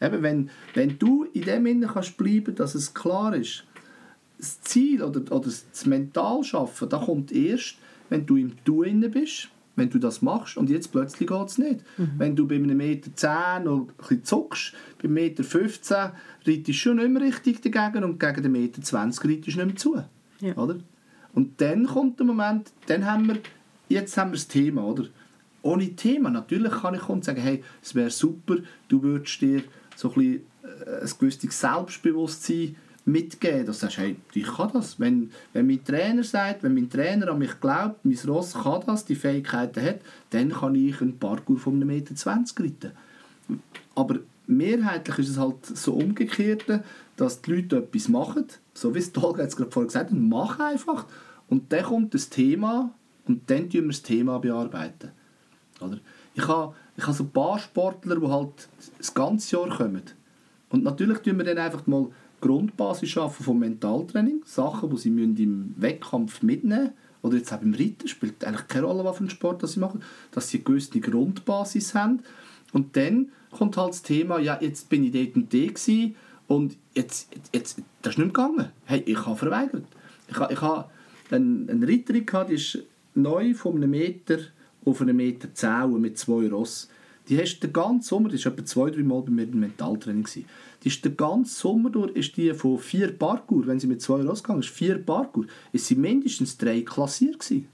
[0.00, 3.62] Eben, wenn, wenn du in dem Innen kannst bleiben, dass es klar ist,
[4.38, 7.76] das Ziel oder, oder das mental schaffen, das kommt erst,
[8.08, 11.58] wenn du im Tun innen bist, wenn du das machst und jetzt plötzlich geht es
[11.58, 11.80] nicht.
[12.18, 15.96] Wenn du bei einem Meter 10 noch ein bisschen zuckst, beim Meter 15
[16.46, 19.66] reitest du schon nicht mehr richtig dagegen und gegen den Meter 20 reitest du nicht
[19.66, 20.04] mehr zu.
[20.40, 20.56] Ja.
[20.56, 20.76] Oder?
[21.34, 23.38] Und dann kommt der Moment, dann haben wir,
[23.88, 25.04] jetzt haben wir das Thema, oder?
[25.62, 28.56] Ohne Thema, natürlich kann ich kommen und sagen, hey, es wäre super,
[28.88, 29.62] du würdest dir
[29.96, 30.40] so ein, bisschen,
[30.86, 35.00] äh, ein gewisses Selbstbewusstsein mitgeben, dass du sagst, hey, ich kann das.
[35.00, 39.04] Wenn, wenn mein Trainer sagt, wenn mein Trainer an mich glaubt, mein Ross kann das,
[39.04, 40.00] die Fähigkeiten hat,
[40.30, 42.92] dann kann ich einen Parkour von 1,20 Meter reiten.
[43.94, 46.64] Aber mehrheitlich ist es halt so umgekehrt,
[47.16, 50.58] dass die Leute etwas machen, so wie es Tolga jetzt gerade vorher gesagt hat, mach
[50.60, 51.06] einfach.
[51.48, 52.94] Und dann kommt das Thema
[53.26, 54.38] und dann bearbeiten wir das Thema.
[54.38, 55.10] bearbeiten.
[55.80, 55.98] Oder?
[56.34, 60.02] Ich habe, ich habe so ein paar Sportler, die halt das ganze Jahr kommen.
[60.70, 62.08] Und natürlich tun wir dann einfach mal
[62.42, 66.96] Grundbasis schaffen vom Mentaltraining, Sachen, die sie müssen im Wettkampf mitnehmen müssen.
[67.22, 70.02] Oder jetzt auch beim Reiten, spielt eigentlich keine Rolle, was für einen Sport sie machen,
[70.32, 72.20] dass sie eine gewisse Grundbasis haben.
[72.72, 75.88] Und dann kommt halt das Thema, ja, jetzt bin ich dort und dort
[76.48, 78.72] und jetzt, jetzt, das ist nicht mehr gegangen.
[78.84, 79.84] Hey, ich habe verweigert.
[80.28, 80.90] Ich habe, ich habe
[81.30, 82.78] eine, eine Reiterin gehabt, die ist
[83.14, 84.38] neu von einem Meter
[84.84, 86.88] auf einen Meter zehn mit zwei Ross.
[87.28, 90.24] Die hast den ganzen Sommer, die war etwa zwei, drei Mal bei mir im Mentaltraining,
[90.24, 90.44] gewesen.
[90.82, 94.22] die ist den ganzen Sommer durch, ist die von vier Parkour, wenn sie mit zwei
[94.22, 97.68] Ross gegangen ist, vier Parkour, ist sie mindestens drei klassiert gewesen.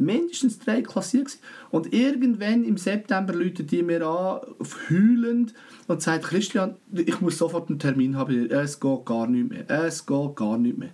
[0.00, 1.42] Mindestens drei klassiert gewesen.
[1.70, 4.40] Und irgendwann im September läutet die mir an,
[4.88, 5.54] heulend,
[5.88, 10.06] und sagt, Christian, ich muss sofort einen Termin haben, es geht gar nicht mehr, es
[10.06, 10.90] geht gar nicht mehr.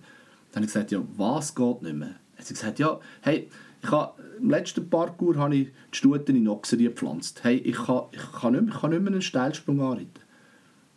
[0.51, 2.07] Dann habe ich gesagt, ja, was geht nicht mehr?
[2.07, 3.47] Dann hat sie gesagt, ja, hey,
[3.85, 7.43] ich habe, im letzten Parkour habe ich die Stuten in Ochserie gepflanzt.
[7.43, 10.09] Hey, ich kann, ich, kann nicht, mehr- ich kann nicht mehr einen Steilsprung anreiten.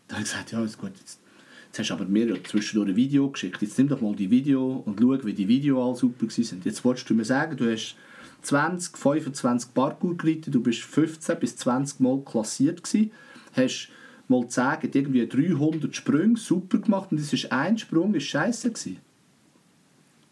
[0.09, 1.21] Dann habe ich gesagt, ja, ist gut, jetzt,
[1.67, 3.61] jetzt hast du aber mir ja zwischendurch ein Video geschickt.
[3.63, 6.63] Jetzt nimm doch mal die Video und schau, wie die Videos alle super waren.
[6.65, 7.97] Jetzt wolltest du mir sagen, du hast
[8.43, 13.11] 20, 25 Parkour geritten, du bist 15 bis 20 Mal klassiert gewesen,
[13.53, 13.89] hast
[14.29, 18.99] mal gesagt, irgendwie 300 Sprünge super gemacht und das ist ein Sprung, ist scheiße gewesen.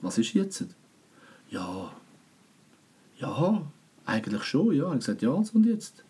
[0.00, 0.66] Was ist jetzt?
[1.50, 1.92] Ja,
[3.18, 3.62] ja,
[4.04, 4.92] eigentlich schon, ja.
[4.92, 6.04] Ich gesagt, ja, und jetzt?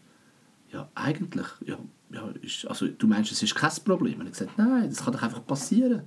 [0.72, 1.78] Ja, eigentlich, ja,
[2.10, 4.20] ja, ist, also, du meinst, es ist kein Problem?
[4.20, 6.02] Und ich gesagt, nein, das kann doch einfach passieren.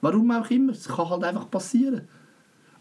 [0.00, 2.08] Warum auch immer, es kann halt einfach passieren.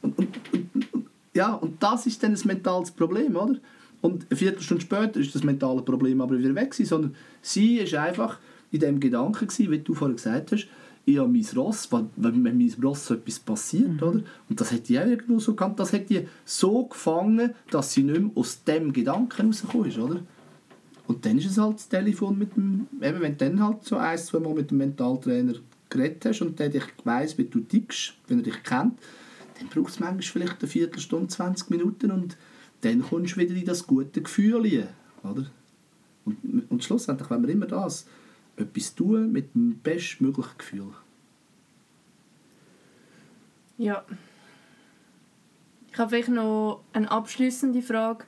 [0.02, 3.58] Und, und, und, ja, und das ist dann ein mentales Problem, oder?
[4.02, 7.94] Und eine Viertelstunde später ist das mentale Problem aber wieder weg gewesen, sondern sie ist
[7.94, 8.40] einfach
[8.72, 10.68] in dem Gedanken gewesen, wie du vorhin gesagt hast,
[11.06, 14.04] ich habe mein Ross, wenn mit meinem Ross etwas passiert, mhm.
[14.04, 14.22] oder?
[14.50, 18.04] Und das hat die auch irgendwo so gehabt, das hat die so gefangen, dass sie
[18.04, 20.22] nicht mehr aus dem Gedanken rausgekommen ist, oder?
[21.08, 23.98] Und dann ist es halt das Telefon mit dem, eben wenn du dann halt so
[23.98, 25.56] ein, zwei Mal mit dem Mentaltrainer
[25.90, 28.94] geredet hast und der dich weiss, wie du tickst, wenn er dich kennt,
[29.60, 32.38] dann braucht es manchmal vielleicht eine Viertelstunde, 20 Minuten und
[32.82, 34.88] dann kommst du wieder in das gute Gefühl
[35.24, 35.46] oder?
[36.24, 38.06] Und, und schlussendlich, wenn wir immer das
[38.62, 40.94] etwas tun mit dem bestmöglichen Gefühl.
[43.78, 44.06] Ja.
[45.92, 48.26] Ich habe vielleicht noch eine abschließende Frage.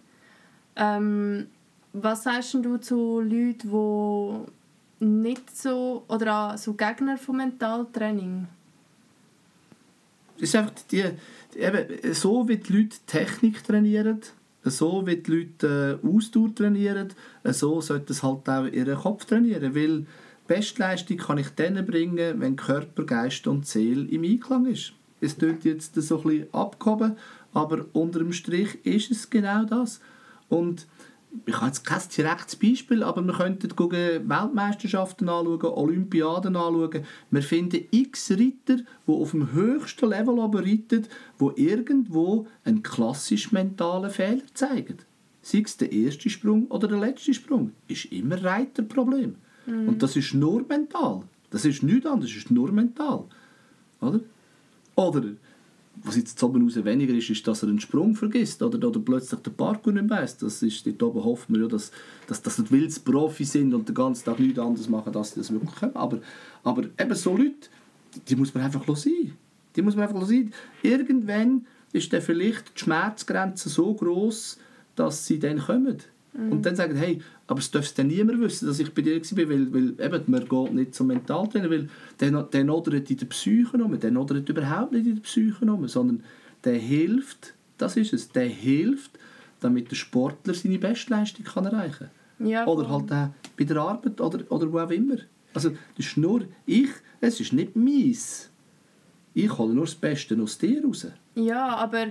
[0.75, 1.47] Ähm,
[1.93, 3.69] was sagst du zu Leuten,
[4.99, 8.47] die nicht so oder so Gegner von Mentaltraining?
[10.38, 11.05] Es ist einfach die,
[11.55, 14.21] eben, so wie die Leute Technik trainieren,
[14.64, 17.09] so wie die Leute äh, Ausdauer trainieren,
[17.45, 20.05] so sollte es halt auch ihren Kopf trainieren, weil
[20.47, 24.93] Bestleistung kann ich dann bringen, wenn Körper, Geist und Seele im Einklang ist.
[25.22, 27.18] Es tut jetzt so ein bisschen abgehoben,
[27.53, 30.01] aber unter dem Strich ist es genau das.
[30.49, 30.86] Und
[31.45, 37.03] ich habe jetzt kein direktes Beispiel, aber wir könnten Weltmeisterschaften anschauen, Olympiaden anschauen.
[37.31, 41.07] Wir finden x Ritter, die auf dem höchsten Level reiten,
[41.39, 44.97] die irgendwo einen klassisch mentalen Fehler zeigen.
[45.41, 49.36] Sei es der erste Sprung oder der letzte Sprung, ist immer ein Reiterproblem.
[49.65, 49.89] Mhm.
[49.89, 51.23] Und das ist nur mental.
[51.49, 53.25] Das ist nichts anderes, das ist nur mental.
[53.99, 54.21] Oder?
[54.95, 55.23] Oder
[56.04, 59.39] was jetzt oben raus weniger ist, ist, dass er einen Sprung vergisst oder, oder plötzlich
[59.39, 60.38] den Parkour nicht weiss.
[60.38, 61.91] Das ist, dort oben hoffen wir ja, dass,
[62.28, 65.39] dass, dass das Wilds Profi sind und den ganzen Tag nichts anderes machen, dass sie
[65.39, 65.95] das wirklich können.
[65.95, 66.20] Aber,
[66.64, 67.70] aber eben so Leute,
[68.28, 69.34] die muss man einfach sein.
[69.76, 70.54] Die muss man einfach sein.
[70.82, 74.58] Irgendwann ist dann vielleicht die Schmerzgrenze so groß,
[74.95, 75.97] dass sie dann kommen.
[76.34, 76.51] Mhm.
[76.51, 79.49] Und dann sagen, hey, aber es darf dann niemand wissen, dass ich bei dir war,
[79.49, 83.77] weil, weil eben, man geht nicht zum Mentaltrainer, weil der, der nodert in der Psyche
[83.77, 86.23] um, der nodert überhaupt nicht in der Psyche um, sondern
[86.63, 89.11] der hilft, das ist es, der hilft,
[89.59, 92.09] damit der Sportler seine Bestleistung kann erreichen
[92.39, 92.49] kann.
[92.49, 95.17] Ja, oder halt auch bei der Arbeit oder, oder wo auch immer.
[95.53, 96.89] Also das ist nur ich,
[97.21, 98.49] es ist nicht meins.
[99.34, 101.07] Ich hole nur das Beste aus dir raus.
[101.36, 102.07] Ja, aber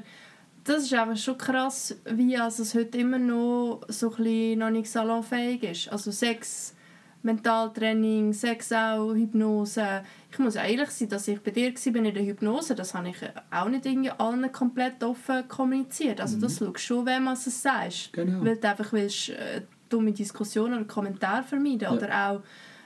[0.64, 4.90] das ist einfach schon krass, wie also es heute immer noch so ein noch nicht
[4.90, 5.88] salonfähig ist.
[5.92, 6.74] Also Sex,
[7.22, 10.02] Mentaltraining, Sex auch, Hypnose.
[10.30, 13.16] Ich muss ehrlich sein, dass ich bei dir war in der Hypnose, das habe ich
[13.50, 16.20] auch nicht irgendwie allen komplett offen kommuniziert.
[16.20, 16.40] Also mhm.
[16.42, 18.12] das schaust schon, wenn man es sagt.
[18.12, 18.44] Genau.
[18.44, 21.80] Weil du einfach willst, äh, dumme Diskussionen oder Kommentare vermeiden.
[21.80, 21.92] Ja.
[21.92, 22.42] Oder auch,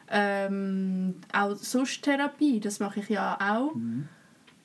[0.09, 3.75] ähm, auch sonst Therapie, das mache ich ja auch.
[3.75, 4.09] Mhm.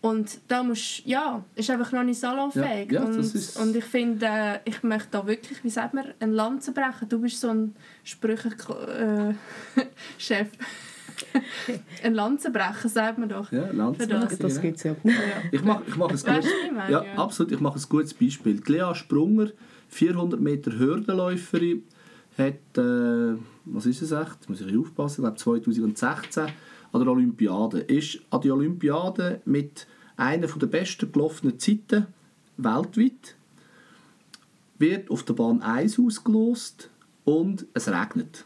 [0.01, 2.91] Und da musst ja, ist einfach noch nicht salonfähig.
[2.91, 6.31] Ja, ja, und, und ich finde, äh, ich möchte da wirklich, wie sagt man, ein
[6.31, 7.07] Lanze brechen.
[7.07, 9.37] Du bist so ein Sprüche-Chef.
[10.47, 10.57] Äh,
[12.03, 13.51] ein Lanzenbrecher, sagt man doch.
[13.51, 14.25] Ja, Lanzenbrecher.
[14.27, 14.95] Das, das gibt es ja.
[15.51, 16.25] Ich mache ich mach ein, gutes,
[16.89, 18.59] ja, absolut, ich mache ein gutes Beispiel.
[18.59, 19.49] Die Lea Sprunger,
[19.89, 21.83] 400 Meter Hürdenläuferin,
[22.37, 26.47] hat, äh, was ist es echt, muss ich aufpassen, ich glaube 2016
[26.91, 27.79] an der Olympiade.
[27.79, 29.87] Ist an die Olympiade mit
[30.17, 32.07] einer der besten gelaufenen Zeiten
[32.57, 33.35] weltweit.
[34.77, 36.89] Wird auf der Bahn 1 ausgelost
[37.23, 38.45] und es regnet.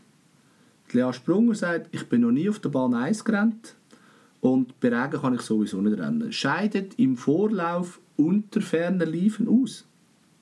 [0.92, 3.76] Lea Sprunger sagt, ich bin noch nie auf der Bahn 1 gerannt
[4.40, 6.32] und bei Regen kann ich sowieso nicht rennen.
[6.32, 9.86] Scheidet im Vorlauf unter ferner Liefen aus.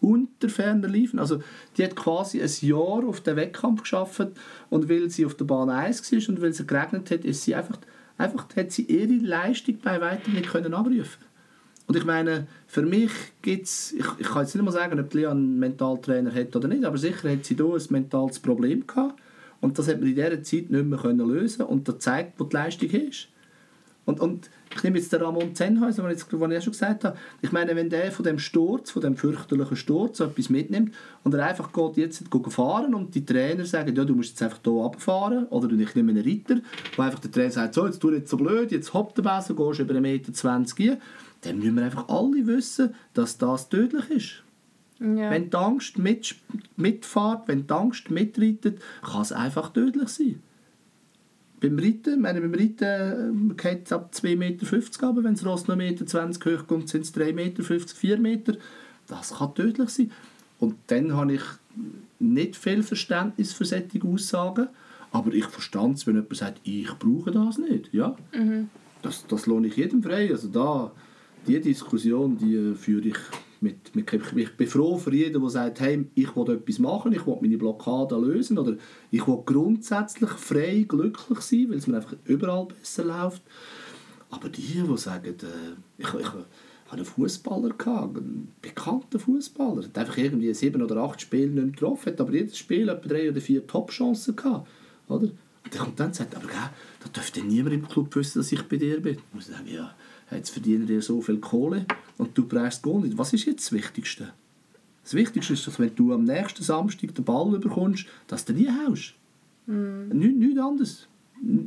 [0.01, 1.17] Unter ferner Liefen.
[1.17, 1.41] Also
[1.77, 4.27] die hat quasi ein Jahr auf den Wettkampf geschafft
[4.69, 7.55] und weil sie auf der Bahn 1 war und weil es geregnet hat, ist sie
[7.55, 7.79] einfach
[8.17, 11.25] Einfach hat sie ihre Leistung bei weitem nicht können abrufen
[11.87, 13.11] Und ich meine, für mich
[13.41, 16.67] gibt es, ich, ich kann jetzt nicht mal sagen, ob Lea einen Mentaltrainer hat oder
[16.67, 19.19] nicht, aber sicher hat sie hier ein mentales Problem gehabt.
[19.61, 22.43] Und das hat man in dieser Zeit nicht mehr können lösen Und das zeigt, wo
[22.43, 23.29] die Leistung ist.
[24.05, 27.17] Und, und ich nehme jetzt den Ramon Zenhäuser, den ich, den ich schon gesagt habe.
[27.41, 30.93] Ich meine, wenn der von dem Sturz, von dem fürchterlichen Sturz etwas mitnimmt
[31.23, 34.59] und er einfach geht jetzt fahren und die Trainer sagen, ja, du musst jetzt einfach
[34.63, 36.61] hier abfahren oder ich nehme einen Reiter,
[36.97, 39.53] wo einfach der Trainer sagt, so, jetzt tu nicht so blöd, jetzt hoppt der besser,
[39.53, 40.97] gehst über 1,20 Meter
[41.41, 44.43] dann müssen wir einfach alle wissen, dass das tödlich ist.
[44.99, 45.29] Ja.
[45.29, 46.35] Wenn die Angst mit,
[46.77, 50.41] mitfährt, wenn die Angst mitreitet, kann es einfach tödlich sein
[51.63, 55.77] beim Reiten, meine, beim Reiten geht es ab 2,50 Meter, aber wenn das Ross noch
[55.77, 58.53] 1,20 Meter hoch kommt, sind es 3,50 Meter, 4 Meter.
[59.07, 60.11] Das kann tödlich sein.
[60.59, 61.41] Und dann habe ich
[62.19, 64.67] nicht viel Verständnis für solche Aussagen.
[65.11, 67.93] Aber ich verstand es, wenn jemand sagt, ich brauche das nicht.
[67.93, 68.17] Ja,
[69.01, 70.31] das, das lohne ich jedem frei.
[70.31, 70.91] Also da,
[71.47, 73.17] die Diskussion, die äh, führe ich
[73.63, 77.25] mit, mit, ich bin froh für jeden, der sagt, hey, ich will etwas machen, ich
[77.25, 78.75] will meine Blockade lösen oder
[79.09, 83.41] ich will grundsätzlich frei, glücklich sein, weil es mir einfach überall besser läuft.
[84.29, 86.45] Aber die, die sagen, äh, ich, ich, hatte
[86.91, 92.11] einen Fußballer, einen bekannten Fußballer, der einfach irgendwie sieben oder acht Spiele nicht mehr getroffen,
[92.11, 94.67] hat aber jedes Spiel etwa drei oder vier Top-Chancen gehabt.
[95.07, 95.29] Oder?
[95.63, 96.69] Und der kommt dann und sagt, aber gell,
[97.03, 99.15] da dürfte niemand im Club wissen, dass ich bei dir bin.
[99.15, 99.93] Ich muss sagen, ja,
[100.31, 101.85] jetzt verdienen dir so viel Kohle
[102.17, 103.17] und du brauchst Goal nicht.
[103.17, 104.31] Was ist jetzt das Wichtigste?
[105.03, 108.69] Das Wichtigste ist, dass wenn du am nächsten Samstag den Ball bekommst, dass du nie
[108.69, 109.15] haust.
[109.65, 110.17] Mm.
[110.17, 111.07] Nicht, nichts anderes.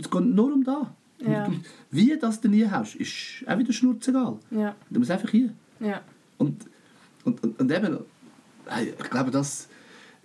[0.01, 0.87] Es geht nur um das.
[1.19, 1.51] Ja.
[1.91, 4.39] Wie das du nie haust, ist auch wieder schnurzegal.
[4.51, 4.75] Ja.
[4.91, 5.53] Du musst einfach hier.
[5.81, 6.01] Ja.
[6.39, 6.65] Und,
[7.25, 7.99] und, und, und eben,
[8.99, 9.69] ich glaube, das,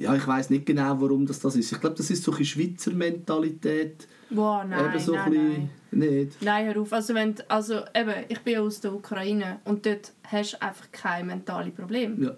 [0.01, 1.71] ja, ich weiß nicht genau, warum das, das ist.
[1.71, 4.07] Ich glaube, das ist so eine Schweizer Mentalität.
[4.29, 6.09] Boah, nein, eben so nein, ein nein.
[6.09, 6.41] nicht.
[6.41, 6.93] Nein, hör auf.
[6.93, 11.25] Also, wenn, also eben, ich bin aus der Ukraine und dort hast du einfach keine
[11.25, 12.23] mentalen Probleme.
[12.23, 12.37] Ja,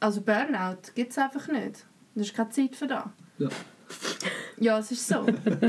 [0.00, 1.84] Also Burnout gibt es einfach nicht.
[2.14, 3.04] Da ist keine Zeit für das.
[3.38, 3.48] ja,
[4.58, 5.26] Ja, es ist so.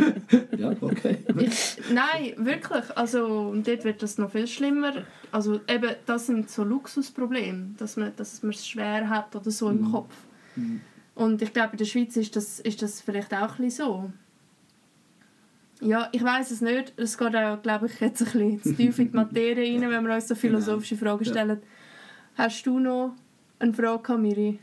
[0.58, 1.18] ja, okay.
[1.40, 2.86] Ich, nein, wirklich.
[2.96, 4.94] Also, dort wird das noch viel schlimmer.
[5.32, 9.70] Also eben, das sind so Luxusprobleme, dass man, dass man es schwer hat oder so
[9.70, 10.14] im Kopf.
[11.16, 14.12] Und ich glaube, in der Schweiz ist das, ist das vielleicht auch ein so.
[15.82, 16.94] Ja, ich weiß es nicht.
[16.98, 20.08] Es geht auch, glaube ich, jetzt ein bisschen zu tief in die Materie rein, wenn
[20.08, 21.32] wir uns so philosophische Fragen Ja.
[21.32, 21.62] stellen.
[22.36, 23.14] Hast du noch
[23.60, 24.60] eine Frage Miri?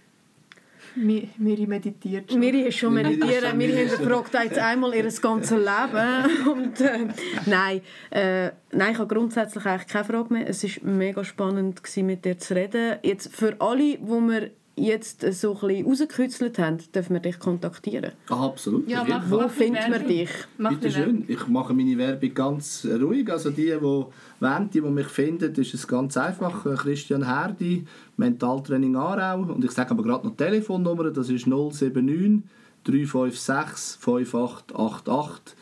[0.96, 2.40] Mi- Miri meditiert schon.
[2.40, 3.50] Wir ist schon Miri ist meditieren.
[3.50, 6.48] schon- Wir Miri hinterfragt jetzt einmal ihr ganzes Leben.
[6.52, 7.06] Und, äh,
[7.46, 10.48] nein, äh, nein, ich habe grundsätzlich eigentlich keine Frage mehr.
[10.48, 12.96] Es war mega spannend, gewesen, mit dir zu reden.
[13.02, 18.12] Jetzt für alle, die wir jetzt so ein bisschen rausgekürzelt haben, dürfen wir dich kontaktieren.
[18.28, 18.88] Ah, absolut.
[18.88, 19.30] Ja, mach-.
[19.30, 20.30] Wo mach findet man dich?
[20.58, 21.24] Mach Bitte schön.
[21.28, 23.30] Ich mache meine Werbung ganz ruhig.
[23.30, 26.64] Also die, die wollen, die, die mich finden, ist es ganz einfach.
[26.76, 27.84] Christian Herdi,
[28.16, 29.52] Mentaltraining Aarau.
[29.52, 31.10] Und ich sage aber gerade noch die Telefonnummer.
[31.10, 32.42] Das ist 079
[32.84, 35.54] 356 5888.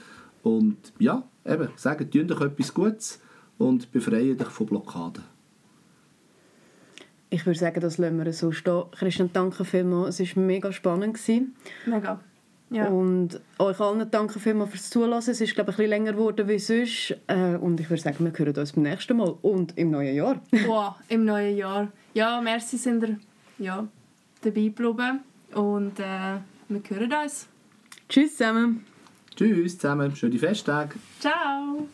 [0.43, 3.21] Und ja, eben, sagen, tun euch etwas Gutes
[3.59, 5.25] und befreien dich von Blockaden.
[7.31, 8.83] Ich würde sagen, das lassen wir so stehen.
[8.91, 10.19] Christian, danke vielmals.
[10.19, 11.15] Es war mega spannend.
[11.15, 11.55] Gewesen.
[11.87, 12.21] Mega.
[12.71, 12.87] Ja.
[12.87, 15.31] Und euch allen danke vielmals fürs Zulassen.
[15.31, 17.17] Es ist, glaube ich, ein bisschen länger geworden wie sonst.
[17.27, 20.41] Äh, Und ich würde sagen, wir hören uns beim nächsten Mal und im neuen Jahr.
[20.67, 21.89] Wow, im neuen Jahr.
[22.15, 23.19] Ja, merci sind ihr
[23.59, 23.87] ja,
[24.43, 25.21] dabei geblieben.
[25.55, 26.39] Und äh,
[26.69, 27.49] wir hören uns.
[28.09, 28.85] Tschüss zusammen.
[29.37, 30.95] Tschüss zusammen, schöne Festtage.
[31.19, 31.89] Ciao!